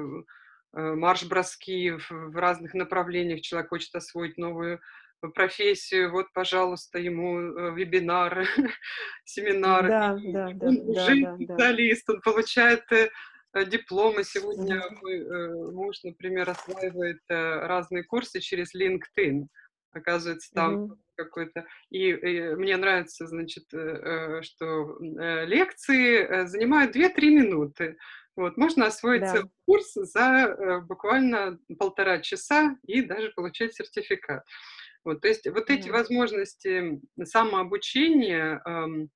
марш-броски 0.73 1.91
в 2.09 2.35
разных 2.38 2.73
направлениях. 2.73 3.41
Человек 3.41 3.69
хочет 3.69 3.95
освоить 3.95 4.38
новую 4.38 4.79
профессию, 5.27 6.11
вот, 6.11 6.27
пожалуйста, 6.33 6.99
ему 6.99 7.39
э, 7.39 7.73
вебинары, 7.75 8.45
семинары. 9.25 9.89
Да, 9.89 10.17
да, 10.23 10.51
да. 10.53 10.67
Он 10.67 10.75
да, 10.75 10.83
уже 10.83 11.21
да, 11.21 11.35
специалист, 11.35 12.07
да. 12.07 12.13
он 12.13 12.21
получает 12.21 12.83
э, 12.91 13.09
дипломы. 13.65 14.23
Сегодня 14.23 14.81
мой 15.01 15.19
э, 15.19 15.71
муж, 15.71 16.03
например, 16.03 16.49
осваивает 16.49 17.19
разные 17.27 18.03
курсы 18.03 18.39
через 18.39 18.73
LinkedIn. 18.73 19.47
Оказывается, 19.91 20.51
там 20.53 20.84
угу. 20.84 20.98
какой-то... 21.15 21.65
И, 21.89 22.10
и 22.10 22.55
мне 22.55 22.77
нравится, 22.77 23.27
значит, 23.27 23.65
что 23.67 24.98
лекции 25.00 26.46
занимают 26.48 26.96
2-3 26.96 27.12
минуты. 27.29 27.98
Вот, 28.36 28.55
можно 28.55 28.86
освоить 28.86 29.22
да. 29.22 29.34
целый 29.34 29.50
курс 29.65 29.93
за 29.93 30.86
буквально 30.88 31.60
полтора 31.77 32.19
часа 32.19 32.77
и 32.86 33.01
даже 33.01 33.31
получать 33.31 33.75
сертификат. 33.75 34.46
Вот, 35.03 35.22
то 35.22 35.27
есть 35.27 35.48
вот 35.50 35.69
эти 35.69 35.89
возможности 35.89 37.01
самообучения 37.24 38.62
эм, 38.65 39.10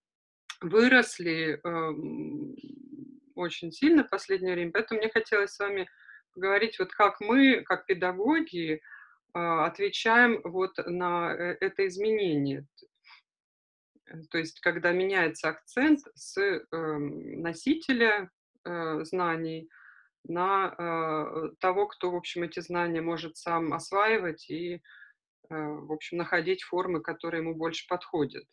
выросли 0.61 1.59
эм, 1.63 2.55
очень 3.35 3.71
сильно 3.71 4.03
в 4.03 4.09
последнее 4.09 4.53
время, 4.53 4.71
поэтому 4.71 4.99
мне 4.99 5.09
хотелось 5.09 5.51
с 5.51 5.59
вами 5.59 5.89
поговорить, 6.33 6.79
вот 6.79 6.91
как 6.93 7.19
мы, 7.19 7.61
как 7.61 7.85
педагоги, 7.85 8.75
э, 8.75 8.79
отвечаем 9.33 10.41
вот 10.43 10.77
на 10.85 11.33
э, 11.33 11.57
это 11.59 11.87
изменение. 11.87 12.65
То 14.29 14.37
есть, 14.37 14.59
когда 14.59 14.91
меняется 14.91 15.49
акцент 15.49 15.99
с 16.13 16.37
э, 16.37 16.61
носителя 16.71 18.29
э, 18.65 19.03
знаний 19.05 19.69
на 20.25 20.75
э, 20.77 21.49
того, 21.59 21.87
кто, 21.87 22.11
в 22.11 22.15
общем, 22.15 22.43
эти 22.43 22.59
знания 22.59 23.01
может 23.01 23.37
сам 23.37 23.73
осваивать 23.73 24.49
и 24.49 24.81
Э, 25.49 25.55
в 25.55 25.91
общем, 25.91 26.17
находить 26.17 26.63
формы, 26.63 27.01
которые 27.01 27.41
ему 27.41 27.55
больше 27.55 27.87
подходят. 27.87 28.45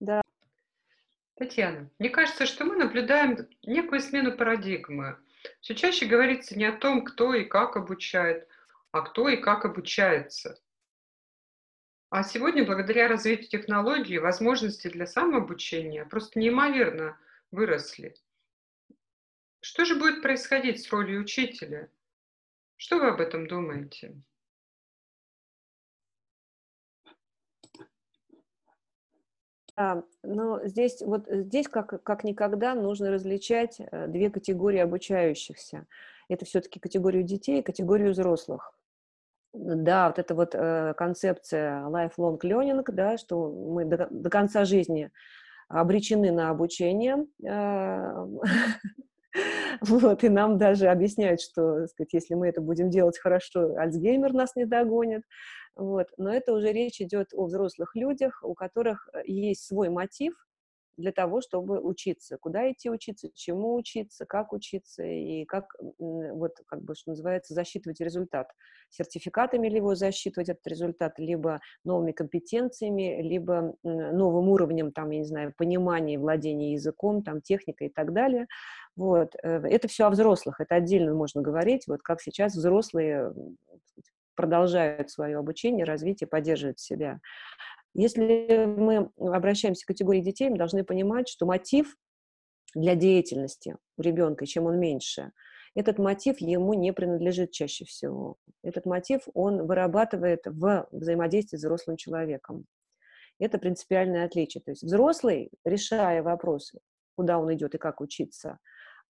Да. 0.00 0.22
Татьяна, 1.36 1.90
мне 1.98 2.10
кажется, 2.10 2.46
что 2.46 2.64
мы 2.64 2.76
наблюдаем 2.76 3.48
некую 3.64 4.00
смену 4.00 4.36
парадигмы. 4.36 5.18
Все 5.64 5.74
чаще 5.74 6.04
говорится 6.04 6.58
не 6.58 6.66
о 6.66 6.76
том, 6.76 7.02
кто 7.02 7.32
и 7.32 7.42
как 7.42 7.78
обучает, 7.78 8.46
а 8.90 9.00
кто 9.00 9.30
и 9.30 9.38
как 9.38 9.64
обучается. 9.64 10.60
А 12.10 12.22
сегодня, 12.22 12.66
благодаря 12.66 13.08
развитию 13.08 13.48
технологий, 13.48 14.18
возможности 14.18 14.88
для 14.88 15.06
самообучения 15.06 16.04
просто 16.04 16.38
неимоверно 16.38 17.18
выросли. 17.50 18.14
Что 19.60 19.86
же 19.86 19.94
будет 19.94 20.20
происходить 20.20 20.82
с 20.82 20.92
ролью 20.92 21.22
учителя? 21.22 21.90
Что 22.76 22.98
вы 22.98 23.08
об 23.08 23.22
этом 23.22 23.46
думаете? 23.46 24.20
Да, 29.76 30.04
но 30.22 30.64
здесь, 30.66 31.02
вот 31.02 31.28
э, 31.28 31.42
здесь 31.42 31.68
как, 31.68 32.02
как 32.04 32.22
никогда 32.22 32.74
нужно 32.74 33.10
различать 33.10 33.78
э, 33.80 34.06
две 34.06 34.30
категории 34.30 34.78
обучающихся. 34.78 35.86
Это 36.28 36.44
все-таки 36.44 36.78
категорию 36.78 37.24
детей 37.24 37.60
и 37.60 37.62
категорию 37.62 38.12
взрослых. 38.12 38.72
Да, 39.52 40.08
вот 40.08 40.18
эта 40.18 40.34
вот 40.34 40.54
э, 40.54 40.94
концепция 40.96 41.86
lifelong 41.86 42.40
learning, 42.40 42.84
да, 42.88 43.16
что 43.16 43.50
мы 43.50 43.84
до, 43.84 44.08
до 44.10 44.30
конца 44.30 44.64
жизни 44.64 45.10
обречены 45.68 46.30
на 46.30 46.50
обучение. 46.50 47.26
Э, 47.44 48.26
вот, 49.80 50.24
и 50.24 50.28
нам 50.28 50.58
даже 50.58 50.86
объясняют, 50.86 51.40
что, 51.40 51.86
сказать, 51.88 52.12
если 52.12 52.34
мы 52.34 52.48
это 52.48 52.60
будем 52.60 52.90
делать 52.90 53.18
хорошо, 53.18 53.76
Альцгеймер 53.76 54.32
нас 54.32 54.54
не 54.54 54.66
догонит. 54.66 55.22
Вот. 55.76 56.08
Но 56.16 56.32
это 56.32 56.52
уже 56.52 56.72
речь 56.72 57.00
идет 57.00 57.34
о 57.34 57.46
взрослых 57.46 57.96
людях, 57.96 58.40
у 58.42 58.54
которых 58.54 59.08
э, 59.12 59.22
есть 59.26 59.66
свой 59.66 59.88
мотив 59.88 60.34
для 60.96 61.12
того, 61.12 61.40
чтобы 61.40 61.80
учиться. 61.80 62.38
Куда 62.38 62.70
идти 62.70 62.90
учиться, 62.90 63.28
чему 63.34 63.74
учиться, 63.74 64.26
как 64.26 64.52
учиться 64.52 65.02
и 65.02 65.44
как, 65.44 65.74
вот, 65.98 66.52
как 66.66 66.82
бы, 66.82 66.94
что 66.94 67.10
называется, 67.10 67.54
засчитывать 67.54 68.00
результат. 68.00 68.48
Сертификатами 68.90 69.68
ли 69.68 69.76
его 69.76 69.94
засчитывать 69.94 70.50
этот 70.50 70.66
результат, 70.66 71.18
либо 71.18 71.60
новыми 71.84 72.12
компетенциями, 72.12 73.20
либо 73.22 73.74
новым 73.82 74.48
уровнем, 74.48 74.92
там, 74.92 75.10
я 75.10 75.18
не 75.18 75.24
знаю, 75.24 75.52
понимания, 75.56 76.18
владения 76.18 76.72
языком, 76.72 77.22
там, 77.22 77.40
техникой 77.40 77.88
и 77.88 77.92
так 77.92 78.12
далее. 78.12 78.46
Вот. 78.96 79.34
Э, 79.42 79.66
это 79.66 79.88
все 79.88 80.06
о 80.06 80.10
взрослых, 80.10 80.60
это 80.60 80.76
отдельно 80.76 81.14
можно 81.14 81.42
говорить, 81.42 81.88
вот 81.88 82.02
как 82.02 82.20
сейчас 82.20 82.54
взрослые 82.54 83.32
продолжают 84.34 85.10
свое 85.10 85.38
обучение, 85.38 85.84
развитие, 85.84 86.28
поддерживают 86.28 86.78
себя. 86.78 87.20
Если 87.94 88.64
мы 88.66 89.10
обращаемся 89.18 89.84
к 89.84 89.88
категории 89.88 90.20
детей, 90.20 90.50
мы 90.50 90.58
должны 90.58 90.84
понимать, 90.84 91.28
что 91.28 91.46
мотив 91.46 91.96
для 92.74 92.96
деятельности 92.96 93.76
у 93.96 94.02
ребенка, 94.02 94.46
чем 94.46 94.66
он 94.66 94.80
меньше, 94.80 95.32
этот 95.74 95.98
мотив 95.98 96.40
ему 96.40 96.74
не 96.74 96.92
принадлежит 96.92 97.50
чаще 97.50 97.84
всего. 97.84 98.36
Этот 98.62 98.86
мотив 98.86 99.22
он 99.34 99.66
вырабатывает 99.66 100.42
в 100.46 100.88
взаимодействии 100.92 101.56
с 101.56 101.60
взрослым 101.60 101.96
человеком. 101.96 102.66
Это 103.40 103.58
принципиальное 103.58 104.24
отличие. 104.24 104.62
То 104.62 104.70
есть 104.70 104.84
взрослый, 104.84 105.50
решая 105.64 106.22
вопросы, 106.22 106.78
куда 107.16 107.38
он 107.38 107.52
идет 107.52 107.74
и 107.74 107.78
как 107.78 108.00
учиться, 108.00 108.58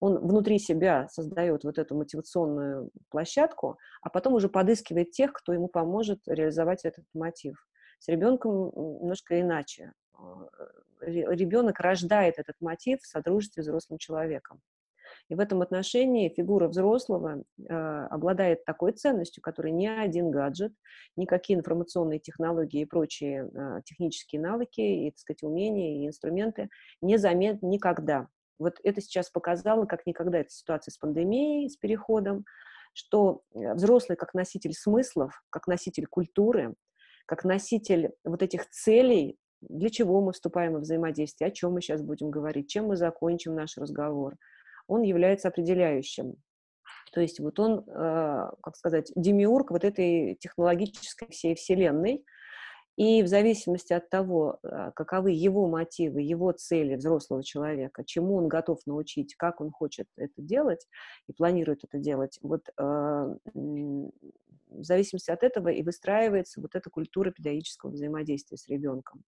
он 0.05 0.19
внутри 0.19 0.59
себя 0.59 1.09
создает 1.09 1.65
вот 1.65 1.79
эту 1.79 1.97
мотивационную 1.97 2.91
площадку, 3.09 3.79
а 4.03 4.11
потом 4.11 4.35
уже 4.35 4.51
подыскивает 4.51 5.13
тех, 5.13 5.33
кто 5.33 5.55
ему 5.55 5.67
поможет 5.67 6.21
реализовать 6.27 6.85
этот 6.85 7.07
мотив. 7.15 7.57
С 8.01 8.09
ребенком 8.09 8.71
немножко 9.01 9.41
иначе. 9.41 9.93
Ребенок 11.01 11.81
рождает 11.81 12.39
этот 12.39 12.57
мотив 12.61 13.01
в 13.01 13.07
содружестве 13.07 13.63
с 13.63 13.67
взрослым 13.67 13.99
человеком. 13.99 14.61
И 15.31 15.35
в 15.35 15.41
этом 15.41 15.63
отношении 15.63 16.29
фигура 16.29 16.69
взрослого 16.69 17.43
э, 17.59 17.75
обладает 18.11 18.65
такой 18.67 18.93
ценностью, 18.93 19.43
которой 19.43 19.73
ни 19.73 19.87
один 19.87 20.31
гаджет, 20.31 20.73
никакие 21.17 21.59
информационные 21.59 22.19
технологии 22.19 22.83
и 22.83 22.87
прочие 22.87 23.49
э, 23.49 23.81
технические 23.85 24.43
навыки, 24.43 24.81
и, 24.81 25.11
так 25.11 25.19
сказать, 25.19 25.43
умения 25.43 26.03
и 26.03 26.07
инструменты 26.09 26.69
не 27.01 27.17
заменят 27.17 27.63
никогда. 27.63 28.29
Вот 28.59 28.79
это 28.83 29.01
сейчас 29.01 29.31
показало, 29.31 29.87
как 29.87 30.07
никогда 30.07 30.39
эта 30.39 30.51
ситуация 30.51 30.93
с 30.93 30.99
пандемией, 30.99 31.69
с 31.69 31.77
переходом, 31.77 32.45
что 32.93 33.43
э, 33.55 33.75
взрослый 33.75 34.17
как 34.17 34.35
носитель 34.35 34.73
смыслов, 34.73 35.43
как 35.51 35.67
носитель 35.67 36.07
культуры, 36.07 36.75
как 37.27 37.45
носитель 37.45 38.13
вот 38.25 38.43
этих 38.43 38.69
целей, 38.71 39.37
для 39.61 39.91
чего 39.91 40.21
мы 40.21 40.33
вступаем 40.33 40.75
в 40.75 40.81
взаимодействие, 40.81 41.49
о 41.49 41.51
чем 41.51 41.73
мы 41.73 41.81
сейчас 41.81 42.03
будем 42.03 42.31
говорить, 42.31 42.69
чем 42.69 42.87
мы 42.87 42.97
закончим 42.97 43.55
наш 43.55 43.77
разговор, 43.77 44.37
он 44.87 45.03
является 45.03 45.49
определяющим. 45.49 46.37
То 47.13 47.21
есть 47.21 47.41
вот 47.41 47.59
он, 47.59 47.85
э, 47.87 48.51
как 48.63 48.77
сказать, 48.77 49.11
демиург 49.15 49.71
вот 49.71 49.85
этой 49.85 50.37
технологической 50.41 51.29
всей 51.29 51.55
вселенной, 51.55 52.25
и 52.97 53.23
в 53.23 53.27
зависимости 53.27 53.93
от 53.93 54.09
того, 54.09 54.59
а, 54.63 54.93
каковы 54.93 55.33
его 55.33 55.69
мотивы, 55.69 56.23
его 56.23 56.53
цели 56.53 56.95
взрослого 56.95 57.43
человека, 57.43 58.05
чему 58.05 58.37
он 58.37 58.49
готов 58.49 58.81
научить, 58.87 59.35
как 59.37 59.61
он 59.61 59.71
хочет 59.71 60.07
это 60.17 60.41
делать 60.41 60.87
и 61.27 61.33
планирует 61.33 61.85
это 61.85 61.99
делать, 61.99 62.39
вот 62.43 62.63
э, 62.79 62.83
в 63.55 64.83
зависимости 64.83 65.31
от 65.31 65.43
этого 65.43 65.69
и 65.69 65.83
выстраивается 65.83 66.61
вот 66.61 66.75
эта 66.75 66.89
культура 66.91 67.31
педагогического 67.31 67.91
взаимодействия 67.91 68.57
с 68.57 68.69
ребенком. 68.69 69.25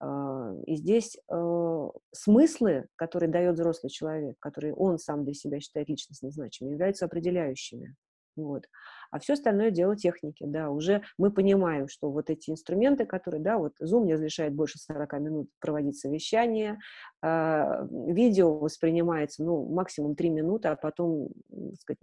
Э, 0.00 0.54
и 0.66 0.76
здесь 0.76 1.16
э, 1.16 1.88
смыслы, 2.12 2.86
которые 2.94 3.30
дает 3.30 3.54
взрослый 3.54 3.90
человек, 3.90 4.36
которые 4.38 4.74
он 4.74 4.98
сам 4.98 5.24
для 5.24 5.34
себя 5.34 5.58
считает 5.58 5.88
личностно 5.88 6.30
значимыми, 6.30 6.74
являются 6.74 7.06
определяющими. 7.06 7.96
Вот. 8.36 8.64
А 9.12 9.18
все 9.18 9.34
остальное 9.34 9.70
дело 9.70 9.94
техники, 9.94 10.42
да, 10.46 10.70
уже 10.70 11.02
мы 11.18 11.30
понимаем, 11.30 11.86
что 11.86 12.10
вот 12.10 12.30
эти 12.30 12.48
инструменты, 12.48 13.04
которые, 13.04 13.42
да, 13.42 13.58
вот 13.58 13.74
Zoom 13.82 14.06
не 14.06 14.14
разрешает 14.14 14.54
больше 14.54 14.78
40 14.78 15.12
минут 15.20 15.50
проводить 15.60 15.98
совещание, 15.98 16.78
э, 17.22 17.86
видео 17.90 18.58
воспринимается, 18.58 19.44
ну, 19.44 19.68
максимум 19.68 20.16
3 20.16 20.30
минуты, 20.30 20.68
а 20.68 20.76
потом, 20.76 21.28
так 21.50 21.80
сказать, 21.80 21.98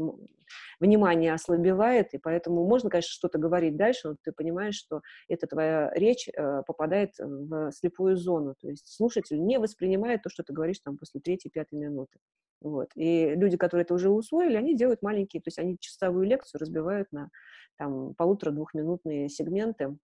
внимание 0.80 1.34
ослабевает, 1.34 2.14
и 2.14 2.20
поэтому 2.20 2.64
можно, 2.68 2.92
конечно, 2.92 3.10
что-то 3.12 3.40
говорить 3.40 3.76
дальше, 3.76 4.10
но 4.10 4.16
ты 4.24 4.32
понимаешь, 4.32 4.76
что 4.76 5.02
эта 5.28 5.48
твоя 5.48 5.92
речь 5.96 6.30
э, 6.30 6.62
попадает 6.68 7.14
в 7.18 7.72
слепую 7.72 8.18
зону, 8.18 8.54
то 8.62 8.70
есть 8.70 8.88
слушатель 8.88 9.44
не 9.44 9.58
воспринимает 9.58 10.22
то, 10.22 10.30
что 10.30 10.44
ты 10.44 10.54
говоришь 10.54 10.80
там 10.82 10.96
после 10.96 11.20
третьей-пятой 11.22 11.80
минуты. 11.80 12.20
Вот. 12.62 12.90
И 12.96 13.34
люди, 13.36 13.56
которые 13.56 13.84
это 13.84 13.94
уже 13.94 14.10
усвоили, 14.10 14.58
они 14.58 14.76
делают 14.76 15.02
маленькие, 15.02 15.42
то 15.42 15.48
есть 15.48 15.60
они 15.60 15.78
часовую 15.80 16.26
лекцию 16.26 16.60
разбивают 16.60 16.99
на 17.12 17.30
там, 17.78 18.14
полутора-двухминутные 18.16 19.30
сегменты, 19.30 19.98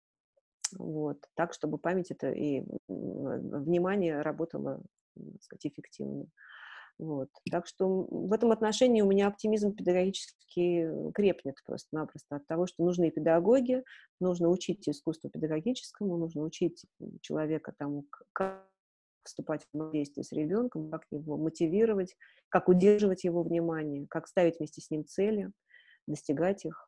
вот, 0.78 1.18
так, 1.36 1.54
чтобы 1.54 1.78
память 1.78 2.12
это 2.12 2.32
и 2.32 2.64
внимание 2.88 4.22
работало, 4.22 4.82
так 5.16 5.44
сказать, 5.44 5.68
эффективно. 5.68 6.28
Вот. 6.98 7.30
Так 7.52 7.68
что 7.68 8.08
в 8.10 8.32
этом 8.32 8.52
отношении 8.52 9.02
у 9.02 9.08
меня 9.08 9.28
оптимизм 9.28 9.76
педагогически 9.76 10.90
крепнет 11.14 11.56
просто-напросто 11.66 12.38
от 12.38 12.48
того, 12.48 12.68
что 12.68 12.86
нужны 12.86 13.12
педагоги, 13.12 13.84
нужно 14.22 14.50
учить 14.50 14.88
искусству 14.88 15.30
педагогическому, 15.30 16.18
нужно 16.18 16.44
учить 16.44 16.86
человека 17.22 17.74
тому, 17.78 18.06
как 18.32 18.66
вступать 19.24 19.66
в 19.74 19.92
действие 19.92 20.24
с 20.24 20.32
ребенком, 20.32 20.90
как 20.90 21.06
его 21.12 21.36
мотивировать, 21.36 22.16
как 22.48 22.70
удерживать 22.70 23.24
его 23.24 23.44
внимание, 23.44 24.06
как 24.08 24.28
ставить 24.28 24.60
вместе 24.60 24.82
с 24.82 24.90
ним 24.90 25.04
цели, 25.06 25.52
достигать 26.08 26.66
их. 26.66 26.88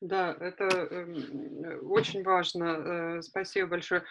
Да, 0.00 0.34
это 0.40 0.64
эм, 0.64 1.90
очень 1.90 2.22
важно. 2.22 2.64
Э, 3.18 3.22
спасибо 3.22 3.68
большое. 3.68 4.02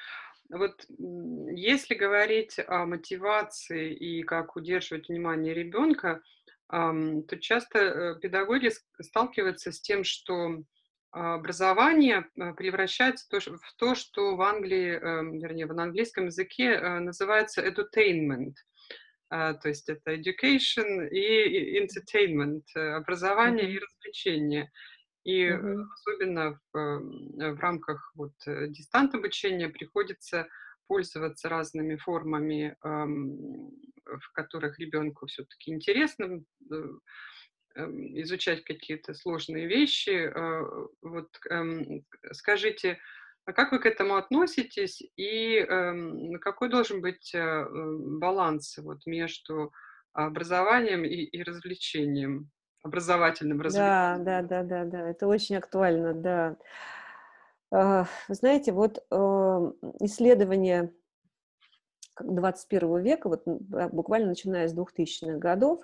Вот 0.50 0.86
если 0.88 1.96
говорить 1.96 2.60
о 2.68 2.86
мотивации 2.86 3.94
и 3.94 4.24
как 4.24 4.56
удерживать 4.56 5.10
внимание 5.10 5.54
ребенка, 5.54 6.22
то 6.68 7.38
часто 7.40 7.80
э, 7.80 8.20
педагоги 8.20 8.70
сталкиваются 9.02 9.72
с 9.72 9.82
тем, 9.82 10.04
что 10.04 10.64
образование 11.12 12.28
э, 12.36 12.54
превращается 12.54 13.26
в 13.42 13.76
то, 13.78 13.96
что 13.96 14.36
в 14.36 14.42
Англии, 14.42 14.92
эм, 14.92 15.40
вернее, 15.40 15.66
в 15.66 15.72
английском 15.72 16.28
языке 16.28 16.80
называется 16.80 17.66
edutainment. 17.68 18.54
А, 19.30 19.54
то 19.54 19.70
есть 19.70 19.88
это 19.90 20.16
education 20.16 21.08
и 21.10 21.80
entertainment, 21.80 22.64
образование 22.76 23.66
mm-hmm. 23.66 23.74
и 23.74 23.80
развлечение. 23.80 24.72
И 25.24 25.44
mm-hmm. 25.44 25.84
особенно 25.94 26.60
в, 26.74 26.78
эм, 26.78 27.56
в 27.56 27.60
рамках 27.60 28.12
вот 28.16 28.34
э, 28.48 28.68
дистант 28.70 29.14
обучения 29.14 29.70
приходится 29.70 30.48
пользоваться 30.88 31.50
разными 31.50 31.98
формами, 31.98 32.76
эм, 32.84 33.70
в 34.06 34.32
которых 34.34 34.80
ребенку 34.80 35.28
все-таки 35.28 35.72
интересно 35.72 36.42
э, 36.72 36.76
эм, 37.76 38.22
изучать 38.22 38.64
какие-то 38.64 39.14
сложные 39.14 39.68
вещи. 39.68 40.10
Э, 40.10 40.88
вот 41.04 41.30
скажите, 42.32 42.98
а 43.46 43.54
как 43.54 43.72
вы 43.72 43.80
к 43.80 43.86
этому 43.86 44.16
относитесь 44.16 45.02
и 45.16 45.66
какой 46.42 46.70
должен 46.70 47.02
быть 47.02 47.36
баланс 47.36 48.78
вот 48.78 49.06
между 49.06 49.72
образованием 50.14 51.04
и, 51.04 51.16
и 51.24 51.44
развлечением? 51.44 52.52
образовательным 52.84 53.62
развитием. 53.62 54.24
Да, 54.24 54.42
да, 54.42 54.42
да, 54.42 54.64
да, 54.64 54.86
да, 54.86 55.10
это 55.10 55.28
очень 55.28 55.56
актуально, 55.56 56.14
да. 56.14 56.58
А, 57.72 58.06
знаете, 58.28 58.72
вот 58.72 59.04
эм, 59.12 59.76
исследования 60.00 60.92
21 62.20 63.02
века, 63.02 63.30
вот 63.30 63.44
буквально 63.46 64.28
начиная 64.28 64.68
с 64.68 64.76
2000-х 64.76 65.38
годов, 65.38 65.84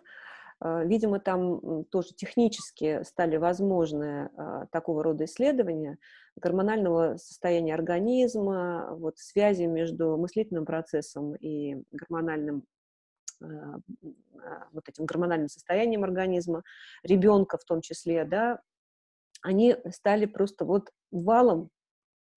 видимо, 0.83 1.19
там 1.19 1.85
тоже 1.85 2.13
технически 2.15 3.03
стали 3.03 3.37
возможны 3.37 4.29
а, 4.35 4.65
такого 4.67 5.03
рода 5.03 5.25
исследования 5.25 5.97
гормонального 6.35 7.17
состояния 7.17 7.73
организма, 7.73 8.95
вот 8.95 9.17
связи 9.17 9.63
между 9.63 10.17
мыслительным 10.17 10.65
процессом 10.65 11.35
и 11.35 11.83
гормональным 11.91 12.63
а, 13.41 13.79
вот 14.71 14.87
этим 14.87 15.05
гормональным 15.05 15.49
состоянием 15.49 16.03
организма, 16.03 16.63
ребенка 17.03 17.57
в 17.57 17.65
том 17.65 17.81
числе, 17.81 18.25
да, 18.25 18.59
они 19.41 19.75
стали 19.91 20.25
просто 20.25 20.65
вот 20.65 20.89
валом 21.11 21.69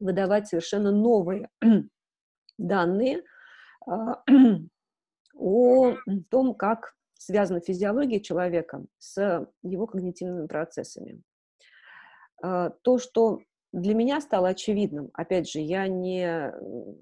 выдавать 0.01 0.49
совершенно 0.49 0.91
новые 0.91 1.49
данные 2.59 3.23
а, 3.87 4.23
о 5.35 5.95
том, 6.31 6.55
как 6.55 6.98
связана 7.19 7.61
физиология 7.61 8.21
человека 8.21 8.85
с 8.99 9.47
его 9.63 9.87
когнитивными 9.87 10.47
процессами. 10.47 11.23
А, 12.43 12.71
то, 12.83 12.99
что 12.99 13.41
для 13.73 13.95
меня 13.95 14.21
стало 14.23 14.49
очевидным. 14.49 15.11
Опять 15.13 15.51
же, 15.51 15.61
я 15.61 15.87
не 15.89 16.53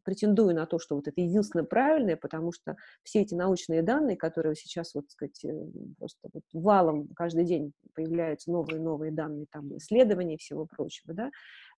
претендую 0.05 0.55
на 0.57 0.67
то, 0.67 0.81
что 0.81 0.97
вот 0.97 1.07
это 1.07 1.21
единственное 1.21 1.65
правильное, 1.65 2.17
потому 2.17 2.51
что 2.51 2.77
все 3.05 3.21
эти 3.21 3.35
научные 3.35 3.83
данные, 3.83 4.17
которые 4.17 4.57
сейчас, 4.57 4.95
вот, 4.95 5.09
сказать, 5.09 5.45
э, 5.45 5.53
просто 5.99 6.29
вот 6.33 6.43
валом 6.53 7.09
каждый 7.15 7.45
день 7.45 7.73
появляются 7.95 8.51
новые 8.51 8.81
новые 8.81 9.13
данные, 9.13 9.47
там, 9.53 9.77
исследования 9.77 10.35
и 10.35 10.39
всего 10.39 10.67
прочего, 10.67 11.15
да, 11.15 11.31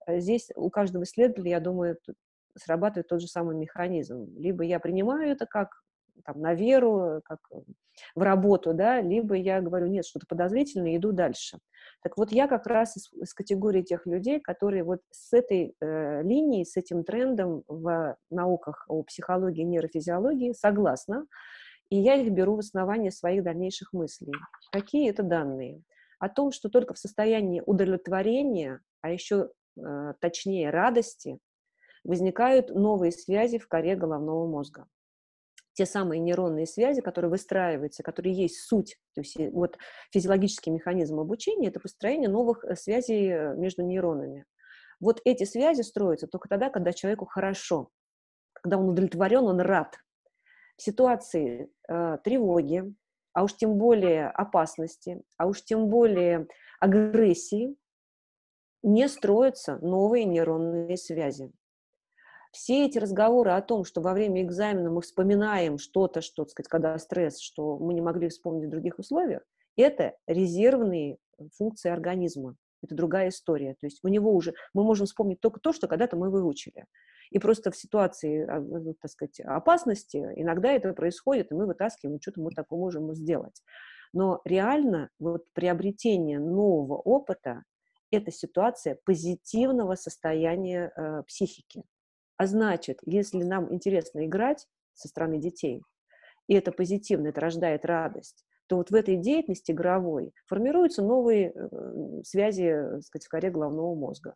э, 0.06 0.20
здесь 0.20 0.48
у 0.56 0.70
каждого 0.70 1.02
исследователя, 1.02 1.50
я 1.50 1.60
думаю, 1.60 1.98
срабатывает 2.56 3.08
тот 3.08 3.20
же 3.20 3.28
самый 3.28 3.56
механизм. 3.56 4.26
Либо 4.38 4.64
я 4.64 4.80
принимаю 4.80 5.30
это 5.30 5.44
как 5.46 5.68
там, 6.24 6.40
на 6.40 6.54
веру, 6.54 7.20
как 7.24 7.38
в 8.14 8.22
работу, 8.22 8.74
да, 8.74 9.00
либо 9.00 9.34
я 9.34 9.60
говорю, 9.60 9.86
нет, 9.86 10.06
что-то 10.06 10.26
подозрительное, 10.28 10.96
иду 10.96 11.12
дальше. 11.12 11.58
Так 12.02 12.16
вот, 12.16 12.30
я 12.30 12.46
как 12.46 12.66
раз 12.66 12.96
из, 12.96 13.12
из 13.12 13.34
категории 13.34 13.82
тех 13.82 14.06
людей, 14.06 14.40
которые 14.40 14.84
вот 14.84 15.00
с 15.10 15.32
этой 15.32 15.74
э, 15.80 16.22
линией, 16.22 16.64
с 16.64 16.76
этим 16.76 17.02
трендом 17.02 17.64
в 17.66 18.16
науках 18.30 18.84
о 18.88 19.02
психологии 19.02 19.62
и 19.62 19.66
нейрофизиологии 19.66 20.52
согласна, 20.52 21.26
и 21.90 21.96
я 21.96 22.14
их 22.14 22.30
беру 22.32 22.56
в 22.56 22.60
основание 22.60 23.10
своих 23.10 23.42
дальнейших 23.42 23.92
мыслей. 23.92 24.32
Какие 24.70 25.10
это 25.10 25.22
данные? 25.22 25.82
О 26.18 26.28
том, 26.28 26.52
что 26.52 26.68
только 26.68 26.94
в 26.94 26.98
состоянии 26.98 27.62
удовлетворения, 27.64 28.80
а 29.00 29.10
еще 29.10 29.50
э, 29.76 30.14
точнее 30.20 30.70
радости, 30.70 31.38
возникают 32.04 32.70
новые 32.70 33.12
связи 33.12 33.58
в 33.58 33.66
коре 33.68 33.96
головного 33.96 34.46
мозга 34.46 34.86
те 35.78 35.86
самые 35.86 36.18
нейронные 36.18 36.66
связи, 36.66 37.00
которые 37.00 37.30
выстраиваются, 37.30 38.02
которые 38.02 38.34
есть 38.34 38.62
суть, 38.66 38.98
то 39.14 39.20
есть 39.20 39.36
вот 39.52 39.78
физиологический 40.10 40.72
механизм 40.72 41.20
обучения, 41.20 41.68
это 41.68 41.78
построение 41.78 42.28
новых 42.28 42.64
э, 42.64 42.74
связей 42.74 43.28
э, 43.28 43.54
между 43.54 43.84
нейронами. 43.84 44.44
Вот 44.98 45.20
эти 45.24 45.44
связи 45.44 45.82
строятся 45.82 46.26
только 46.26 46.48
тогда, 46.48 46.68
когда 46.68 46.92
человеку 46.92 47.26
хорошо, 47.26 47.90
когда 48.54 48.76
он 48.76 48.88
удовлетворен, 48.88 49.44
он 49.44 49.60
рад. 49.60 49.94
В 50.76 50.82
ситуации 50.82 51.70
э, 51.88 52.18
тревоги, 52.24 52.82
а 53.32 53.44
уж 53.44 53.54
тем 53.54 53.78
более 53.78 54.26
опасности, 54.30 55.22
а 55.36 55.46
уж 55.46 55.62
тем 55.62 55.88
более 55.88 56.48
агрессии, 56.80 57.76
не 58.82 59.06
строятся 59.08 59.76
новые 59.76 60.24
нейронные 60.24 60.96
связи 60.96 61.52
все 62.50 62.86
эти 62.86 62.98
разговоры 62.98 63.50
о 63.52 63.62
том, 63.62 63.84
что 63.84 64.00
во 64.00 64.12
время 64.12 64.42
экзамена 64.42 64.90
мы 64.90 65.00
вспоминаем 65.00 65.78
что-то, 65.78 66.20
что, 66.20 66.44
так 66.44 66.50
сказать, 66.50 66.68
когда 66.68 66.98
стресс, 66.98 67.38
что 67.40 67.78
мы 67.78 67.94
не 67.94 68.00
могли 68.00 68.28
вспомнить 68.28 68.66
в 68.66 68.70
других 68.70 68.98
условиях, 68.98 69.42
это 69.76 70.16
резервные 70.26 71.18
функции 71.56 71.90
организма. 71.90 72.56
Это 72.82 72.94
другая 72.94 73.28
история. 73.28 73.74
То 73.80 73.86
есть 73.86 74.00
у 74.02 74.08
него 74.08 74.32
уже 74.32 74.54
мы 74.72 74.84
можем 74.84 75.06
вспомнить 75.06 75.40
только 75.40 75.60
то, 75.60 75.72
что 75.72 75.88
когда-то 75.88 76.16
мы 76.16 76.30
выучили. 76.30 76.86
И 77.30 77.38
просто 77.38 77.70
в 77.70 77.76
ситуации, 77.76 78.46
а, 78.48 78.60
ну, 78.60 78.94
так 79.00 79.10
сказать, 79.10 79.40
опасности 79.40 80.16
иногда 80.36 80.70
это 80.72 80.92
происходит, 80.92 81.50
и 81.50 81.54
мы 81.54 81.66
вытаскиваем, 81.66 82.20
что-то 82.20 82.40
мы 82.40 82.50
такое 82.52 82.78
можем 82.78 83.14
сделать. 83.14 83.62
Но 84.12 84.40
реально 84.44 85.10
вот 85.18 85.44
приобретение 85.52 86.38
нового 86.38 86.96
опыта– 86.96 87.64
это 88.10 88.30
ситуация 88.30 88.98
позитивного 89.04 89.94
состояния 89.94 90.90
э, 90.96 91.22
психики. 91.26 91.82
А 92.38 92.46
значит, 92.46 93.00
если 93.04 93.42
нам 93.42 93.72
интересно 93.74 94.24
играть 94.24 94.66
со 94.94 95.08
стороны 95.08 95.38
детей, 95.38 95.82
и 96.46 96.54
это 96.54 96.72
позитивно, 96.72 97.28
это 97.28 97.40
рождает 97.40 97.84
радость, 97.84 98.46
то 98.68 98.76
вот 98.76 98.90
в 98.90 98.94
этой 98.94 99.16
деятельности 99.16 99.72
игровой 99.72 100.32
формируются 100.46 101.02
новые 101.02 101.52
э, 101.52 102.22
связи, 102.24 102.72
так 102.92 103.02
сказать, 103.02 103.26
в 103.26 103.28
коре 103.28 103.50
головного 103.50 103.94
мозга. 103.94 104.34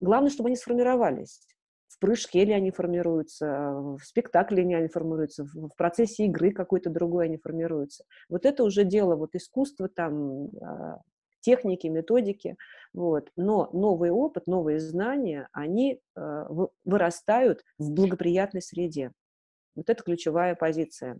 Главное, 0.00 0.30
чтобы 0.30 0.48
они 0.48 0.56
сформировались. 0.56 1.40
В 1.88 1.98
прыжке 1.98 2.44
ли 2.44 2.52
они 2.52 2.70
формируются, 2.72 3.46
в 3.72 4.00
спектакле 4.02 4.64
ли 4.64 4.74
они 4.74 4.88
формируются, 4.88 5.44
в 5.44 5.70
процессе 5.76 6.26
игры 6.26 6.52
какой-то 6.52 6.90
другой 6.90 7.26
они 7.26 7.38
формируются. 7.38 8.04
Вот 8.28 8.44
это 8.44 8.64
уже 8.64 8.84
дело 8.84 9.16
вот 9.16 9.34
искусства, 9.34 9.88
там, 9.88 10.48
а, 10.60 11.00
техники, 11.44 11.86
методики, 11.86 12.56
вот. 12.92 13.30
Но 13.36 13.68
новый 13.72 14.10
опыт, 14.10 14.46
новые 14.46 14.80
знания, 14.80 15.48
они 15.52 16.00
э, 16.16 16.44
вырастают 16.84 17.62
в 17.78 17.90
благоприятной 17.90 18.62
среде. 18.62 19.12
Вот 19.76 19.90
это 19.90 20.02
ключевая 20.02 20.54
позиция. 20.54 21.18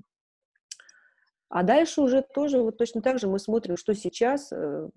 А 1.50 1.62
дальше 1.62 2.00
уже 2.00 2.22
тоже 2.22 2.60
вот 2.60 2.78
точно 2.78 3.00
так 3.00 3.20
же 3.20 3.28
мы 3.28 3.38
смотрим, 3.38 3.76
что 3.76 3.94
сейчас 3.94 4.50
э, 4.50 4.88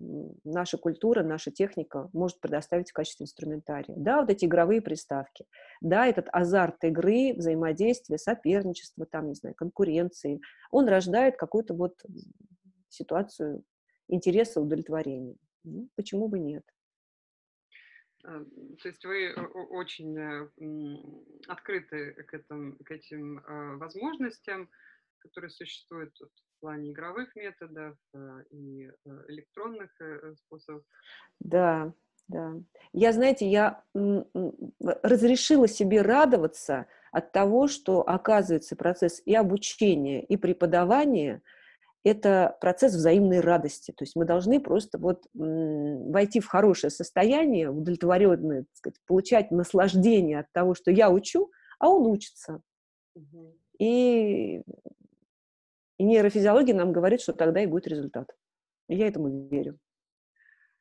наша 0.44 0.78
культура, 0.78 1.22
наша 1.22 1.50
техника 1.50 2.08
может 2.12 2.40
предоставить 2.40 2.90
в 2.90 2.94
качестве 2.94 3.24
инструментария. 3.24 3.94
Да, 3.96 4.22
вот 4.22 4.30
эти 4.30 4.46
игровые 4.46 4.80
приставки, 4.80 5.44
да, 5.80 6.06
этот 6.06 6.26
азарт 6.32 6.82
игры, 6.84 7.34
взаимодействия, 7.36 8.18
соперничества, 8.18 9.06
там, 9.06 9.28
не 9.28 9.34
знаю, 9.34 9.54
конкуренции, 9.54 10.40
он 10.70 10.88
рождает 10.88 11.36
какую-то 11.36 11.74
вот 11.74 12.02
ситуацию 12.88 13.62
интереса 14.08 14.60
удовлетворения. 14.60 15.36
Ну, 15.64 15.88
почему 15.96 16.28
бы 16.28 16.38
нет? 16.38 16.64
А, 18.24 18.44
то 18.82 18.88
есть 18.88 19.04
вы 19.04 19.32
очень 19.70 20.16
э, 20.18 20.48
открыты 21.46 22.12
к, 22.12 22.34
этим, 22.34 22.76
к 22.84 22.90
этим 22.90 23.42
а, 23.46 23.76
возможностям, 23.76 24.68
которые 25.18 25.50
существуют 25.50 26.14
в 26.18 26.60
плане 26.60 26.92
игровых 26.92 27.34
методов 27.36 27.96
э, 28.14 28.18
и 28.50 28.86
э, 28.86 28.90
электронных 29.28 29.90
способов. 30.36 30.84
Да, 31.38 31.92
да. 32.26 32.54
Я, 32.92 33.12
знаете, 33.12 33.48
я 33.48 33.84
разрешила 35.02 35.68
себе 35.68 36.02
радоваться 36.02 36.86
от 37.12 37.32
того, 37.32 37.68
что, 37.68 38.06
оказывается, 38.06 38.76
процесс 38.76 39.22
и 39.24 39.34
обучения, 39.34 40.24
и 40.24 40.36
преподавания– 40.36 41.42
это 42.08 42.56
процесс 42.60 42.94
взаимной 42.94 43.40
радости. 43.40 43.92
То 43.92 44.04
есть 44.04 44.16
мы 44.16 44.24
должны 44.24 44.60
просто 44.60 44.98
вот 44.98 45.26
войти 45.34 46.40
в 46.40 46.46
хорошее 46.46 46.90
состояние, 46.90 47.70
удовлетворенное, 47.70 48.62
так 48.62 48.76
сказать, 48.76 49.00
получать 49.06 49.50
наслаждение 49.50 50.40
от 50.40 50.52
того, 50.52 50.74
что 50.74 50.90
я 50.90 51.10
учу, 51.10 51.50
а 51.78 51.88
он 51.88 52.06
учится. 52.06 52.62
Угу. 53.14 53.58
И, 53.78 54.62
и 55.98 56.04
нейрофизиология 56.04 56.74
нам 56.74 56.92
говорит, 56.92 57.20
что 57.20 57.32
тогда 57.32 57.62
и 57.62 57.66
будет 57.66 57.86
результат. 57.86 58.34
И 58.88 58.96
я 58.96 59.06
этому 59.06 59.48
верю. 59.48 59.78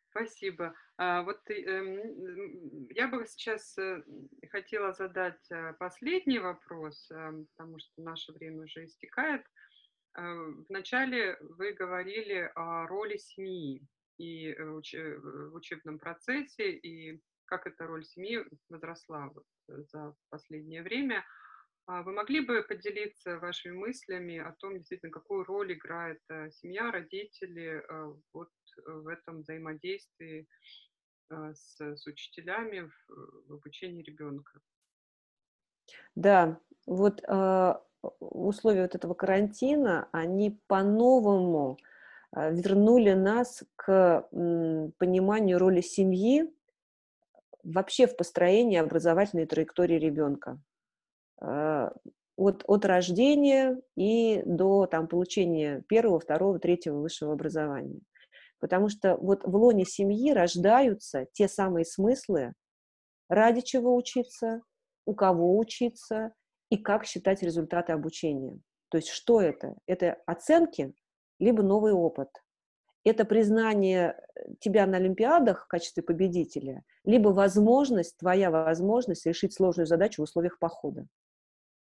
Спасибо. 0.09 0.73
А, 0.97 1.21
вот 1.21 1.39
э, 1.49 2.87
я 2.95 3.07
бы 3.07 3.23
сейчас 3.27 3.77
э, 3.77 4.01
хотела 4.49 4.91
задать 4.93 5.39
э, 5.51 5.73
последний 5.73 6.39
вопрос, 6.39 7.07
э, 7.11 7.43
потому 7.55 7.77
что 7.77 8.01
наше 8.01 8.31
время 8.31 8.63
уже 8.63 8.85
истекает. 8.85 9.43
Э, 10.17 10.23
вначале 10.69 11.37
вы 11.41 11.73
говорили 11.73 12.51
о 12.55 12.87
роли 12.87 13.17
семьи 13.17 13.81
и 14.17 14.51
э, 14.51 14.63
уч 14.69 14.93
в 14.93 15.53
учебном 15.53 15.99
процессе, 15.99 16.71
и 16.71 17.21
как 17.45 17.67
эта 17.67 17.85
роль 17.85 18.03
семьи 18.03 18.43
возросла 18.69 19.29
вот 19.33 19.45
за 19.91 20.15
последнее 20.29 20.81
время. 20.81 21.23
А 21.85 22.03
вы 22.03 22.11
могли 22.11 22.41
бы 22.41 22.63
поделиться 22.63 23.39
вашими 23.39 23.73
мыслями 23.73 24.39
о 24.39 24.51
том, 24.53 24.77
действительно, 24.77 25.11
какую 25.11 25.45
роль 25.45 25.71
играет 25.73 26.19
семья, 26.51 26.91
родители 26.91 27.81
вот 28.33 28.49
в 28.85 29.07
этом 29.07 29.39
взаимодействии 29.39 30.45
с, 31.29 31.79
с 31.79 32.05
учителями 32.05 32.91
в, 33.07 33.47
в 33.47 33.53
обучении 33.53 34.03
ребенка. 34.03 34.59
Да, 36.15 36.59
вот 36.85 37.23
э, 37.25 37.73
условия 38.19 38.83
вот 38.83 38.95
этого 38.95 39.13
карантина, 39.13 40.07
они 40.11 40.59
по-новому 40.67 41.77
э, 42.35 42.53
вернули 42.53 43.13
нас 43.13 43.63
к 43.75 44.27
пониманию 44.31 45.59
роли 45.59 45.81
семьи 45.81 46.51
вообще 47.63 48.07
в 48.07 48.15
построении 48.15 48.77
образовательной 48.77 49.45
траектории 49.45 49.99
ребенка. 49.99 50.59
Э, 51.41 51.89
от, 52.37 52.63
от 52.67 52.85
рождения 52.85 53.81
и 53.95 54.43
до 54.45 54.85
там, 54.85 55.07
получения 55.07 55.83
первого, 55.87 56.19
второго, 56.19 56.59
третьего 56.59 56.99
высшего 56.99 57.33
образования. 57.33 57.99
Потому 58.59 58.89
что 58.89 59.17
вот 59.17 59.43
в 59.43 59.55
лоне 59.55 59.85
семьи 59.85 60.31
рождаются 60.31 61.25
те 61.33 61.47
самые 61.47 61.85
смыслы, 61.85 62.53
ради 63.27 63.61
чего 63.61 63.95
учиться, 63.95 64.61
у 65.05 65.13
кого 65.13 65.57
учиться 65.57 66.33
и 66.69 66.77
как 66.77 67.05
считать 67.05 67.41
результаты 67.43 67.93
обучения. 67.93 68.59
То 68.89 68.97
есть 68.97 69.09
что 69.09 69.41
это? 69.41 69.75
Это 69.85 70.17
оценки, 70.25 70.93
либо 71.39 71.63
новый 71.63 71.93
опыт. 71.93 72.29
Это 73.03 73.23
признание 73.25 74.19
э, 74.35 74.53
тебя 74.59 74.85
на 74.85 74.97
Олимпиадах 74.97 75.65
в 75.65 75.67
качестве 75.67 76.03
победителя, 76.03 76.83
либо 77.05 77.29
возможность, 77.29 78.17
твоя 78.17 78.51
возможность 78.51 79.25
решить 79.25 79.53
сложную 79.53 79.87
задачу 79.87 80.21
в 80.21 80.25
условиях 80.25 80.59
похода. 80.59 81.07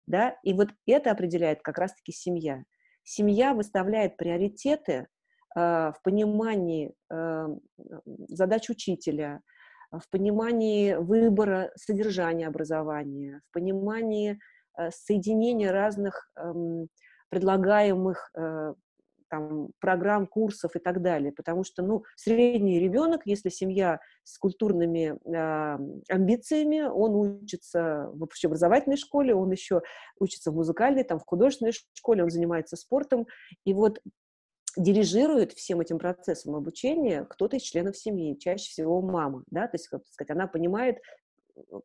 Да? 0.05 0.37
И 0.43 0.53
вот 0.53 0.69
это 0.85 1.11
определяет 1.11 1.61
как 1.61 1.77
раз-таки 1.77 2.11
семья. 2.11 2.63
Семья 3.03 3.53
выставляет 3.53 4.17
приоритеты 4.17 5.07
а, 5.55 5.93
в 5.93 6.01
понимании 6.01 6.93
а, 7.09 7.47
задач 8.27 8.69
учителя, 8.69 9.41
в 9.91 10.09
понимании 10.09 10.95
выбора 10.95 11.71
содержания 11.75 12.47
образования, 12.47 13.41
в 13.49 13.53
понимании 13.53 14.39
а, 14.73 14.91
соединения 14.91 15.71
разных 15.71 16.31
предлагаемых 17.29 18.31
там, 19.33 19.69
программ, 19.79 20.27
курсов 20.27 20.75
и 20.75 20.79
так 20.79 21.01
далее. 21.01 21.31
Потому 21.31 21.63
что, 21.63 21.81
ну, 21.81 22.03
средний 22.15 22.79
ребенок, 22.79 23.21
если 23.25 23.49
семья 23.49 23.99
с 24.23 24.37
культурными 24.37 25.17
э, 25.25 25.77
амбициями, 26.07 26.81
он 26.81 27.15
учится 27.15 28.11
в 28.13 28.21
общеобразовательной 28.21 28.97
школе, 28.97 29.33
он 29.33 29.49
еще 29.49 29.81
учится 30.19 30.51
в 30.51 30.55
музыкальной, 30.55 31.03
там, 31.03 31.17
в 31.17 31.25
художественной 31.25 31.71
школе, 31.71 32.21
он 32.21 32.29
занимается 32.29 32.75
спортом. 32.75 33.25
И 33.65 33.73
вот 33.73 33.99
дирижирует 34.77 35.53
всем 35.53 35.81
этим 35.81 35.97
процессом 35.97 36.55
обучения 36.55 37.25
кто-то 37.25 37.57
из 37.57 37.63
членов 37.63 37.97
семьи, 37.97 38.37
чаще 38.37 38.69
всего 38.69 39.01
мама, 39.01 39.43
да, 39.47 39.67
то 39.67 39.75
есть, 39.75 39.87
как 39.87 40.05
сказать, 40.07 40.29
она 40.29 40.45
понимает, 40.45 40.97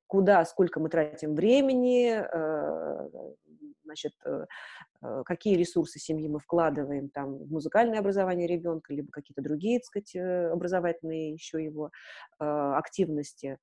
куда, 0.06 0.44
сколько 0.44 0.80
мы 0.80 0.88
тратим 0.88 1.34
времени, 1.34 2.20
э, 2.20 3.08
значит, 3.84 4.12
э, 4.24 4.46
э, 5.02 5.22
какие 5.24 5.56
ресурсы 5.56 5.98
семьи 5.98 6.28
мы 6.28 6.38
вкладываем 6.38 7.08
там 7.10 7.38
в 7.38 7.50
музыкальное 7.50 8.00
образование 8.00 8.46
ребенка, 8.46 8.92
либо 8.92 9.10
какие-то 9.10 9.42
другие, 9.42 9.78
так 9.80 9.84
сказать, 9.86 10.16
образовательные 10.52 11.32
еще 11.32 11.62
его 11.62 11.90
активности. 12.38 13.58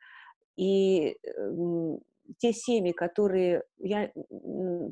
И 0.58 1.18
те 2.38 2.54
семьи, 2.54 2.92
которые 2.92 3.64
я 3.78 4.12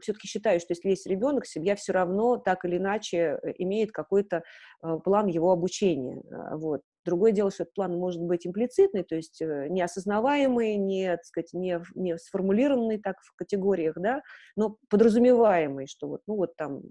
все-таки 0.02 0.28
считаю, 0.28 0.60
что 0.60 0.74
если 0.74 0.90
есть 0.90 1.08
ребенок, 1.08 1.46
семья 1.46 1.76
все 1.76 1.94
равно 1.94 2.38
так 2.38 2.66
или 2.66 2.78
иначе 2.78 3.40
э, 3.42 3.54
имеет 3.58 3.92
какой-то 3.92 4.44
э, 4.84 4.98
план 5.04 5.28
его 5.28 5.52
обучения. 5.52 6.22
Вот. 6.52 6.82
Другое 7.06 7.32
дело, 7.32 7.52
что 7.52 7.64
этот 7.64 7.74
план 7.74 7.98
может 7.98 8.22
быть 8.22 8.48
имплицитный, 8.48 9.04
то 9.04 9.16
есть 9.16 9.42
э, 9.42 9.68
неосознаваемый, 9.70 10.78
не, 10.78 11.12
так 11.12 11.26
сказать, 11.26 11.54
не, 11.54 11.82
не 11.96 12.18
сформулированный 12.18 12.98
так 12.98 13.18
в 13.22 13.36
категориях, 13.36 13.96
да, 13.98 14.22
но 14.56 14.78
подразумеваемый, 14.90 15.88
что 15.88 16.08
вот, 16.08 16.22
ну 16.28 16.36
вот 16.36 16.56
там 16.56 16.82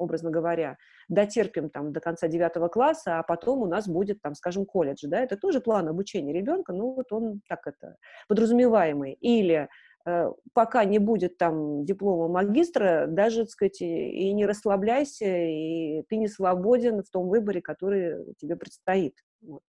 образно 0.00 0.30
говоря, 0.30 0.76
дотерпим 1.08 1.70
там 1.70 1.92
до 1.92 2.00
конца 2.00 2.26
девятого 2.26 2.68
класса, 2.68 3.18
а 3.18 3.22
потом 3.22 3.62
у 3.62 3.66
нас 3.66 3.86
будет 3.86 4.20
там, 4.22 4.34
скажем, 4.34 4.64
колледж, 4.64 5.06
да, 5.06 5.20
это 5.20 5.36
тоже 5.36 5.60
план 5.60 5.88
обучения 5.88 6.32
ребенка, 6.32 6.72
ну 6.72 6.94
вот 6.94 7.12
он 7.12 7.42
так 7.48 7.66
это 7.66 7.96
подразумеваемый. 8.26 9.12
Или 9.20 9.68
э, 10.06 10.32
пока 10.54 10.84
не 10.84 10.98
будет 10.98 11.36
там 11.36 11.84
диплома 11.84 12.28
магистра, 12.28 13.06
даже, 13.06 13.42
так 13.42 13.50
сказать, 13.50 13.80
и 13.82 14.32
не 14.32 14.46
расслабляйся, 14.46 15.26
и 15.26 16.02
ты 16.08 16.16
не 16.16 16.28
свободен 16.28 17.02
в 17.02 17.10
том 17.10 17.28
выборе, 17.28 17.60
который 17.60 18.34
тебе 18.38 18.56
предстоит. 18.56 19.14
Вот 19.42 19.62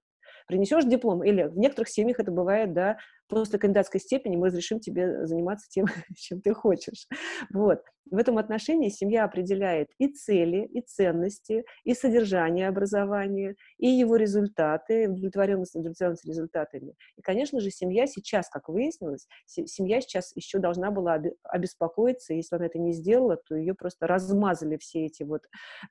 принесешь 0.47 0.83
диплом, 0.85 1.23
или 1.23 1.43
в 1.43 1.57
некоторых 1.57 1.89
семьях 1.89 2.19
это 2.19 2.31
бывает, 2.31 2.73
да, 2.73 2.97
после 3.29 3.57
кандидатской 3.57 4.01
степени 4.01 4.35
мы 4.35 4.47
разрешим 4.47 4.81
тебе 4.81 5.25
заниматься 5.25 5.67
тем, 5.69 5.85
чем 6.17 6.41
ты 6.41 6.53
хочешь. 6.53 7.07
Вот. 7.53 7.81
В 8.09 8.17
этом 8.17 8.37
отношении 8.37 8.89
семья 8.89 9.23
определяет 9.23 9.87
и 9.97 10.09
цели, 10.09 10.65
и 10.65 10.81
ценности, 10.81 11.63
и 11.85 11.93
содержание 11.93 12.67
образования, 12.67 13.55
и 13.77 13.87
его 13.87 14.17
результаты, 14.17 15.07
удовлетворенность, 15.09 15.75
удовлетворенность 15.75 16.25
результатами. 16.25 16.95
И, 17.15 17.21
конечно 17.21 17.61
же, 17.61 17.69
семья 17.69 18.07
сейчас, 18.07 18.49
как 18.49 18.67
выяснилось, 18.67 19.27
семья 19.45 20.01
сейчас 20.01 20.35
еще 20.35 20.59
должна 20.59 20.91
была 20.91 21.21
обеспокоиться, 21.43 22.33
если 22.33 22.57
она 22.57 22.65
это 22.65 22.79
не 22.79 22.91
сделала, 22.91 23.37
то 23.37 23.55
ее 23.55 23.75
просто 23.75 24.07
размазали 24.07 24.75
все 24.77 25.05
эти 25.05 25.23
вот 25.23 25.43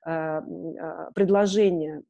э, 0.05 0.41
предложения 1.15 2.03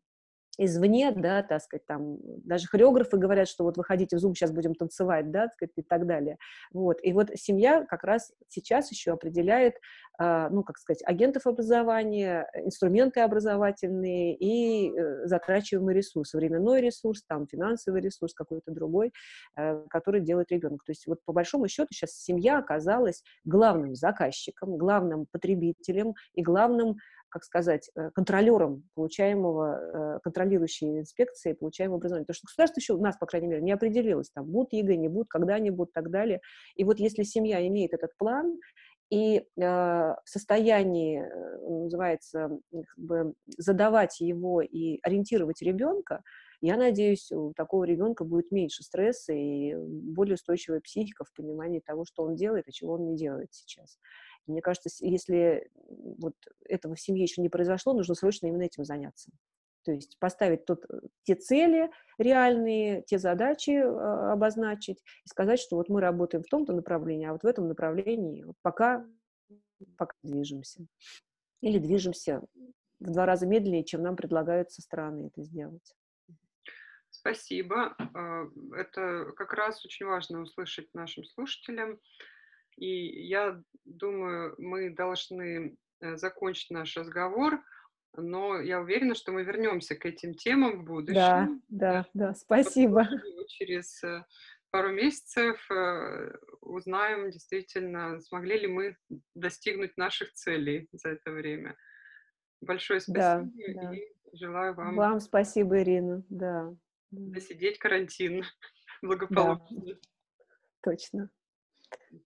извне, 0.57 1.11
да, 1.11 1.43
так 1.43 1.61
сказать, 1.61 1.85
там, 1.85 2.17
даже 2.21 2.67
хореографы 2.67 3.17
говорят, 3.17 3.47
что 3.47 3.63
вот 3.63 3.77
выходите 3.77 4.17
в 4.17 4.19
Zoom, 4.19 4.33
сейчас 4.33 4.51
будем 4.51 4.75
танцевать, 4.75 5.31
да, 5.31 5.43
так 5.43 5.53
сказать, 5.53 5.73
и 5.77 5.81
так 5.81 6.05
далее. 6.05 6.37
Вот, 6.71 6.97
и 7.01 7.13
вот 7.13 7.29
семья 7.35 7.85
как 7.85 8.03
раз 8.03 8.33
сейчас 8.49 8.91
еще 8.91 9.11
определяет, 9.11 9.75
э, 10.19 10.49
ну, 10.49 10.63
как 10.63 10.77
сказать, 10.77 11.01
агентов 11.05 11.47
образования, 11.47 12.49
инструменты 12.55 13.21
образовательные 13.21 14.35
и 14.35 14.91
э, 14.91 15.25
затрачиваемый 15.25 15.95
ресурс, 15.95 16.33
временной 16.33 16.81
ресурс, 16.81 17.23
там, 17.27 17.47
финансовый 17.47 18.01
ресурс 18.01 18.33
какой-то 18.33 18.71
другой, 18.71 19.13
э, 19.57 19.83
который 19.89 20.21
делает 20.21 20.51
ребенок. 20.51 20.83
То 20.83 20.91
есть 20.91 21.07
вот 21.07 21.19
по 21.25 21.33
большому 21.33 21.67
счету 21.67 21.87
сейчас 21.91 22.11
семья 22.11 22.59
оказалась 22.59 23.23
главным 23.45 23.95
заказчиком, 23.95 24.77
главным 24.77 25.27
потребителем 25.31 26.13
и 26.33 26.41
главным 26.41 26.97
как 27.31 27.43
сказать, 27.43 27.89
э, 27.95 28.11
контролером 28.11 28.83
получаемого, 28.93 30.15
э, 30.15 30.19
контролирующей 30.23 30.99
инспекции 30.99 31.53
получаемого 31.53 31.97
образования. 31.97 32.25
Потому 32.25 32.35
что 32.35 32.47
государство 32.47 32.79
еще 32.79 32.93
у 32.93 33.01
нас, 33.01 33.17
по 33.17 33.25
крайней 33.25 33.47
мере, 33.47 33.61
не 33.61 33.71
определилось, 33.71 34.29
там, 34.29 34.45
будут 34.45 34.73
ЕГЭ, 34.73 34.95
не 34.97 35.07
будут, 35.07 35.29
когда 35.29 35.55
они 35.55 35.71
будут, 35.71 35.93
так 35.93 36.11
далее. 36.11 36.41
И 36.75 36.83
вот 36.83 36.99
если 36.99 37.23
семья 37.23 37.65
имеет 37.67 37.93
этот 37.93 38.15
план, 38.17 38.59
и 39.09 39.39
э, 39.39 39.43
в 39.57 40.23
состоянии, 40.25 41.21
называется, 41.67 42.49
как 42.71 42.97
бы 42.97 43.33
задавать 43.57 44.21
его 44.21 44.61
и 44.61 44.99
ориентировать 45.03 45.61
ребенка, 45.61 46.21
я 46.61 46.77
надеюсь, 46.77 47.31
у 47.31 47.53
такого 47.53 47.85
ребенка 47.85 48.23
будет 48.23 48.51
меньше 48.51 48.83
стресса 48.83 49.33
и 49.33 49.73
более 49.75 50.35
устойчивая 50.35 50.79
психика 50.79 51.23
в 51.25 51.33
понимании 51.33 51.79
того, 51.79 52.05
что 52.05 52.23
он 52.23 52.35
делает 52.35 52.67
и 52.67 52.71
чего 52.71 52.93
он 52.93 53.07
не 53.07 53.15
делает 53.17 53.49
сейчас. 53.51 53.97
Мне 54.47 54.61
кажется, 54.61 54.89
если 54.99 55.69
вот 55.89 56.35
этого 56.65 56.95
в 56.95 56.99
семье 56.99 57.23
еще 57.23 57.41
не 57.41 57.49
произошло, 57.49 57.93
нужно 57.93 58.15
срочно 58.15 58.47
именно 58.47 58.63
этим 58.63 58.85
заняться. 58.85 59.31
То 59.83 59.91
есть 59.91 60.19
поставить 60.19 60.65
тот, 60.65 60.85
э, 60.89 60.99
те 61.23 61.35
цели 61.35 61.89
реальные, 62.17 63.03
те 63.03 63.17
задачи 63.17 63.71
э, 63.71 64.31
обозначить 64.31 65.03
и 65.25 65.29
сказать, 65.29 65.59
что 65.59 65.75
вот 65.75 65.89
мы 65.89 66.01
работаем 66.01 66.43
в 66.43 66.47
том-то 66.47 66.73
направлении, 66.73 67.27
а 67.27 67.31
вот 67.31 67.43
в 67.43 67.47
этом 67.47 67.67
направлении 67.67 68.43
вот 68.43 68.55
пока, 68.61 69.05
пока 69.97 70.15
движемся. 70.21 70.85
Или 71.61 71.79
движемся 71.79 72.43
в 72.99 73.11
два 73.11 73.25
раза 73.25 73.47
медленнее, 73.47 73.83
чем 73.83 74.03
нам 74.03 74.15
предлагают 74.15 74.71
со 74.71 74.81
стороны 74.81 75.27
это 75.27 75.43
сделать. 75.43 75.95
Спасибо. 77.09 77.95
А, 78.13 78.45
это 78.75 79.31
как 79.35 79.53
раз 79.53 79.83
очень 79.85 80.05
важно 80.05 80.41
услышать 80.41 80.93
нашим 80.93 81.23
слушателям. 81.25 81.99
И 82.81 83.27
я 83.27 83.61
думаю, 83.85 84.55
мы 84.57 84.89
должны 84.89 85.77
э, 85.99 86.17
закончить 86.17 86.71
наш 86.71 86.97
разговор, 86.97 87.63
но 88.17 88.59
я 88.59 88.81
уверена, 88.81 89.13
что 89.13 89.31
мы 89.31 89.43
вернемся 89.43 89.95
к 89.95 90.03
этим 90.03 90.33
темам 90.33 90.81
в 90.81 90.85
будущем. 90.85 91.13
Да, 91.13 91.49
да, 91.69 92.05
да, 92.15 92.33
спасибо. 92.33 93.07
Через 93.49 94.03
э, 94.03 94.25
пару 94.71 94.93
месяцев 94.93 95.63
э, 95.69 96.33
узнаем 96.61 97.29
действительно, 97.29 98.19
смогли 98.19 98.57
ли 98.57 98.67
мы 98.67 98.97
достигнуть 99.35 99.95
наших 99.95 100.33
целей 100.33 100.89
за 100.91 101.09
это 101.09 101.29
время. 101.29 101.77
Большое 102.61 102.99
спасибо 102.99 103.47
да, 103.75 103.81
да. 103.81 103.95
и 103.95 104.01
желаю 104.33 104.73
вам... 104.73 104.95
Вам 104.95 105.19
спасибо, 105.19 105.79
Ирина, 105.79 106.23
да. 106.29 106.73
Досидеть 107.11 107.77
карантин 107.77 108.43
благополучно. 109.03 109.85
Да, 109.85 109.93
точно. 110.81 111.29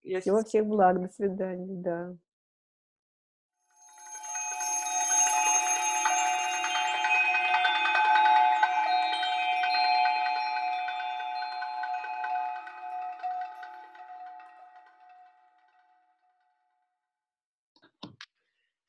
Я 0.02 0.20
Всего 0.20 0.42
всех 0.42 0.66
благ, 0.66 1.00
до 1.00 1.08
свидания, 1.12 1.82
да. 1.82 2.16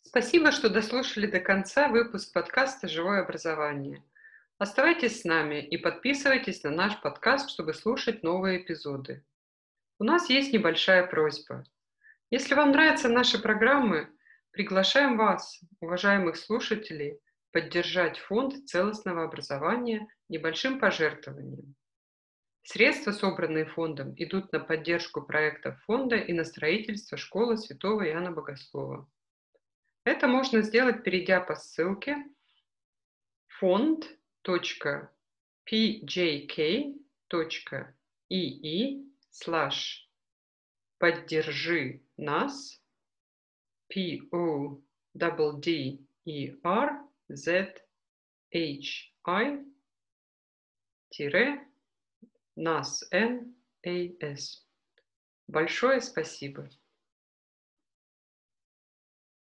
Спасибо, 0.02 0.52
что 0.52 0.70
дослушали 0.70 1.28
до 1.28 1.40
конца 1.40 1.90
выпуск 1.90 2.34
подкаста 2.34 2.88
«Живое 2.88 3.22
образование». 3.22 4.02
Оставайтесь 4.58 5.22
с 5.22 5.24
нами 5.26 5.62
и 5.62 5.78
подписывайтесь 5.78 6.64
на 6.64 6.72
наш 6.72 7.00
подкаст, 7.02 7.52
чтобы 7.52 7.76
слушать 7.76 8.24
новые 8.24 8.64
эпизоды. 8.64 9.24
У 10.00 10.04
нас 10.04 10.30
есть 10.30 10.54
небольшая 10.54 11.08
просьба. 11.08 11.64
Если 12.30 12.54
вам 12.54 12.72
нравятся 12.72 13.10
наши 13.10 13.42
программы, 13.42 14.10
приглашаем 14.52 15.18
вас, 15.18 15.60
уважаемых 15.80 16.38
слушателей, 16.38 17.20
поддержать 17.52 18.20
фонд 18.20 18.68
целостного 18.68 19.24
образования 19.24 20.08
небольшим 20.30 20.80
пожертвованием. 20.80 21.74
Средства, 22.62 23.12
собранные 23.12 23.66
фондом, 23.66 24.14
идут 24.18 24.52
на 24.52 24.60
поддержку 24.60 25.24
проектов 25.24 25.82
фонда 25.86 26.18
и 26.18 26.34
на 26.34 26.44
строительство 26.44 27.18
школы 27.18 27.58
Святого 27.58 28.08
Иоанна 28.08 28.32
Богослова. 28.32 29.10
Это 30.04 30.28
можно 30.28 30.62
сделать, 30.62 31.04
перейдя 31.04 31.40
по 31.42 31.56
ссылке 31.56 32.18
fond.pjk.ii 33.60 34.18
slash 39.43 40.10
поддержи 41.00 42.02
нас 42.17 42.82
P 43.88 44.21
O 44.32 44.82
D 45.13 45.54
D 45.60 46.00
E 46.26 46.56
R 46.63 46.89
Z 47.30 47.73
H 48.52 49.13
I 49.26 49.65
тире 51.10 51.67
нас 52.56 53.04
N 53.12 53.56
A 53.86 54.17
S. 54.19 54.65
Большое 55.47 56.02
спасибо. 56.02 56.69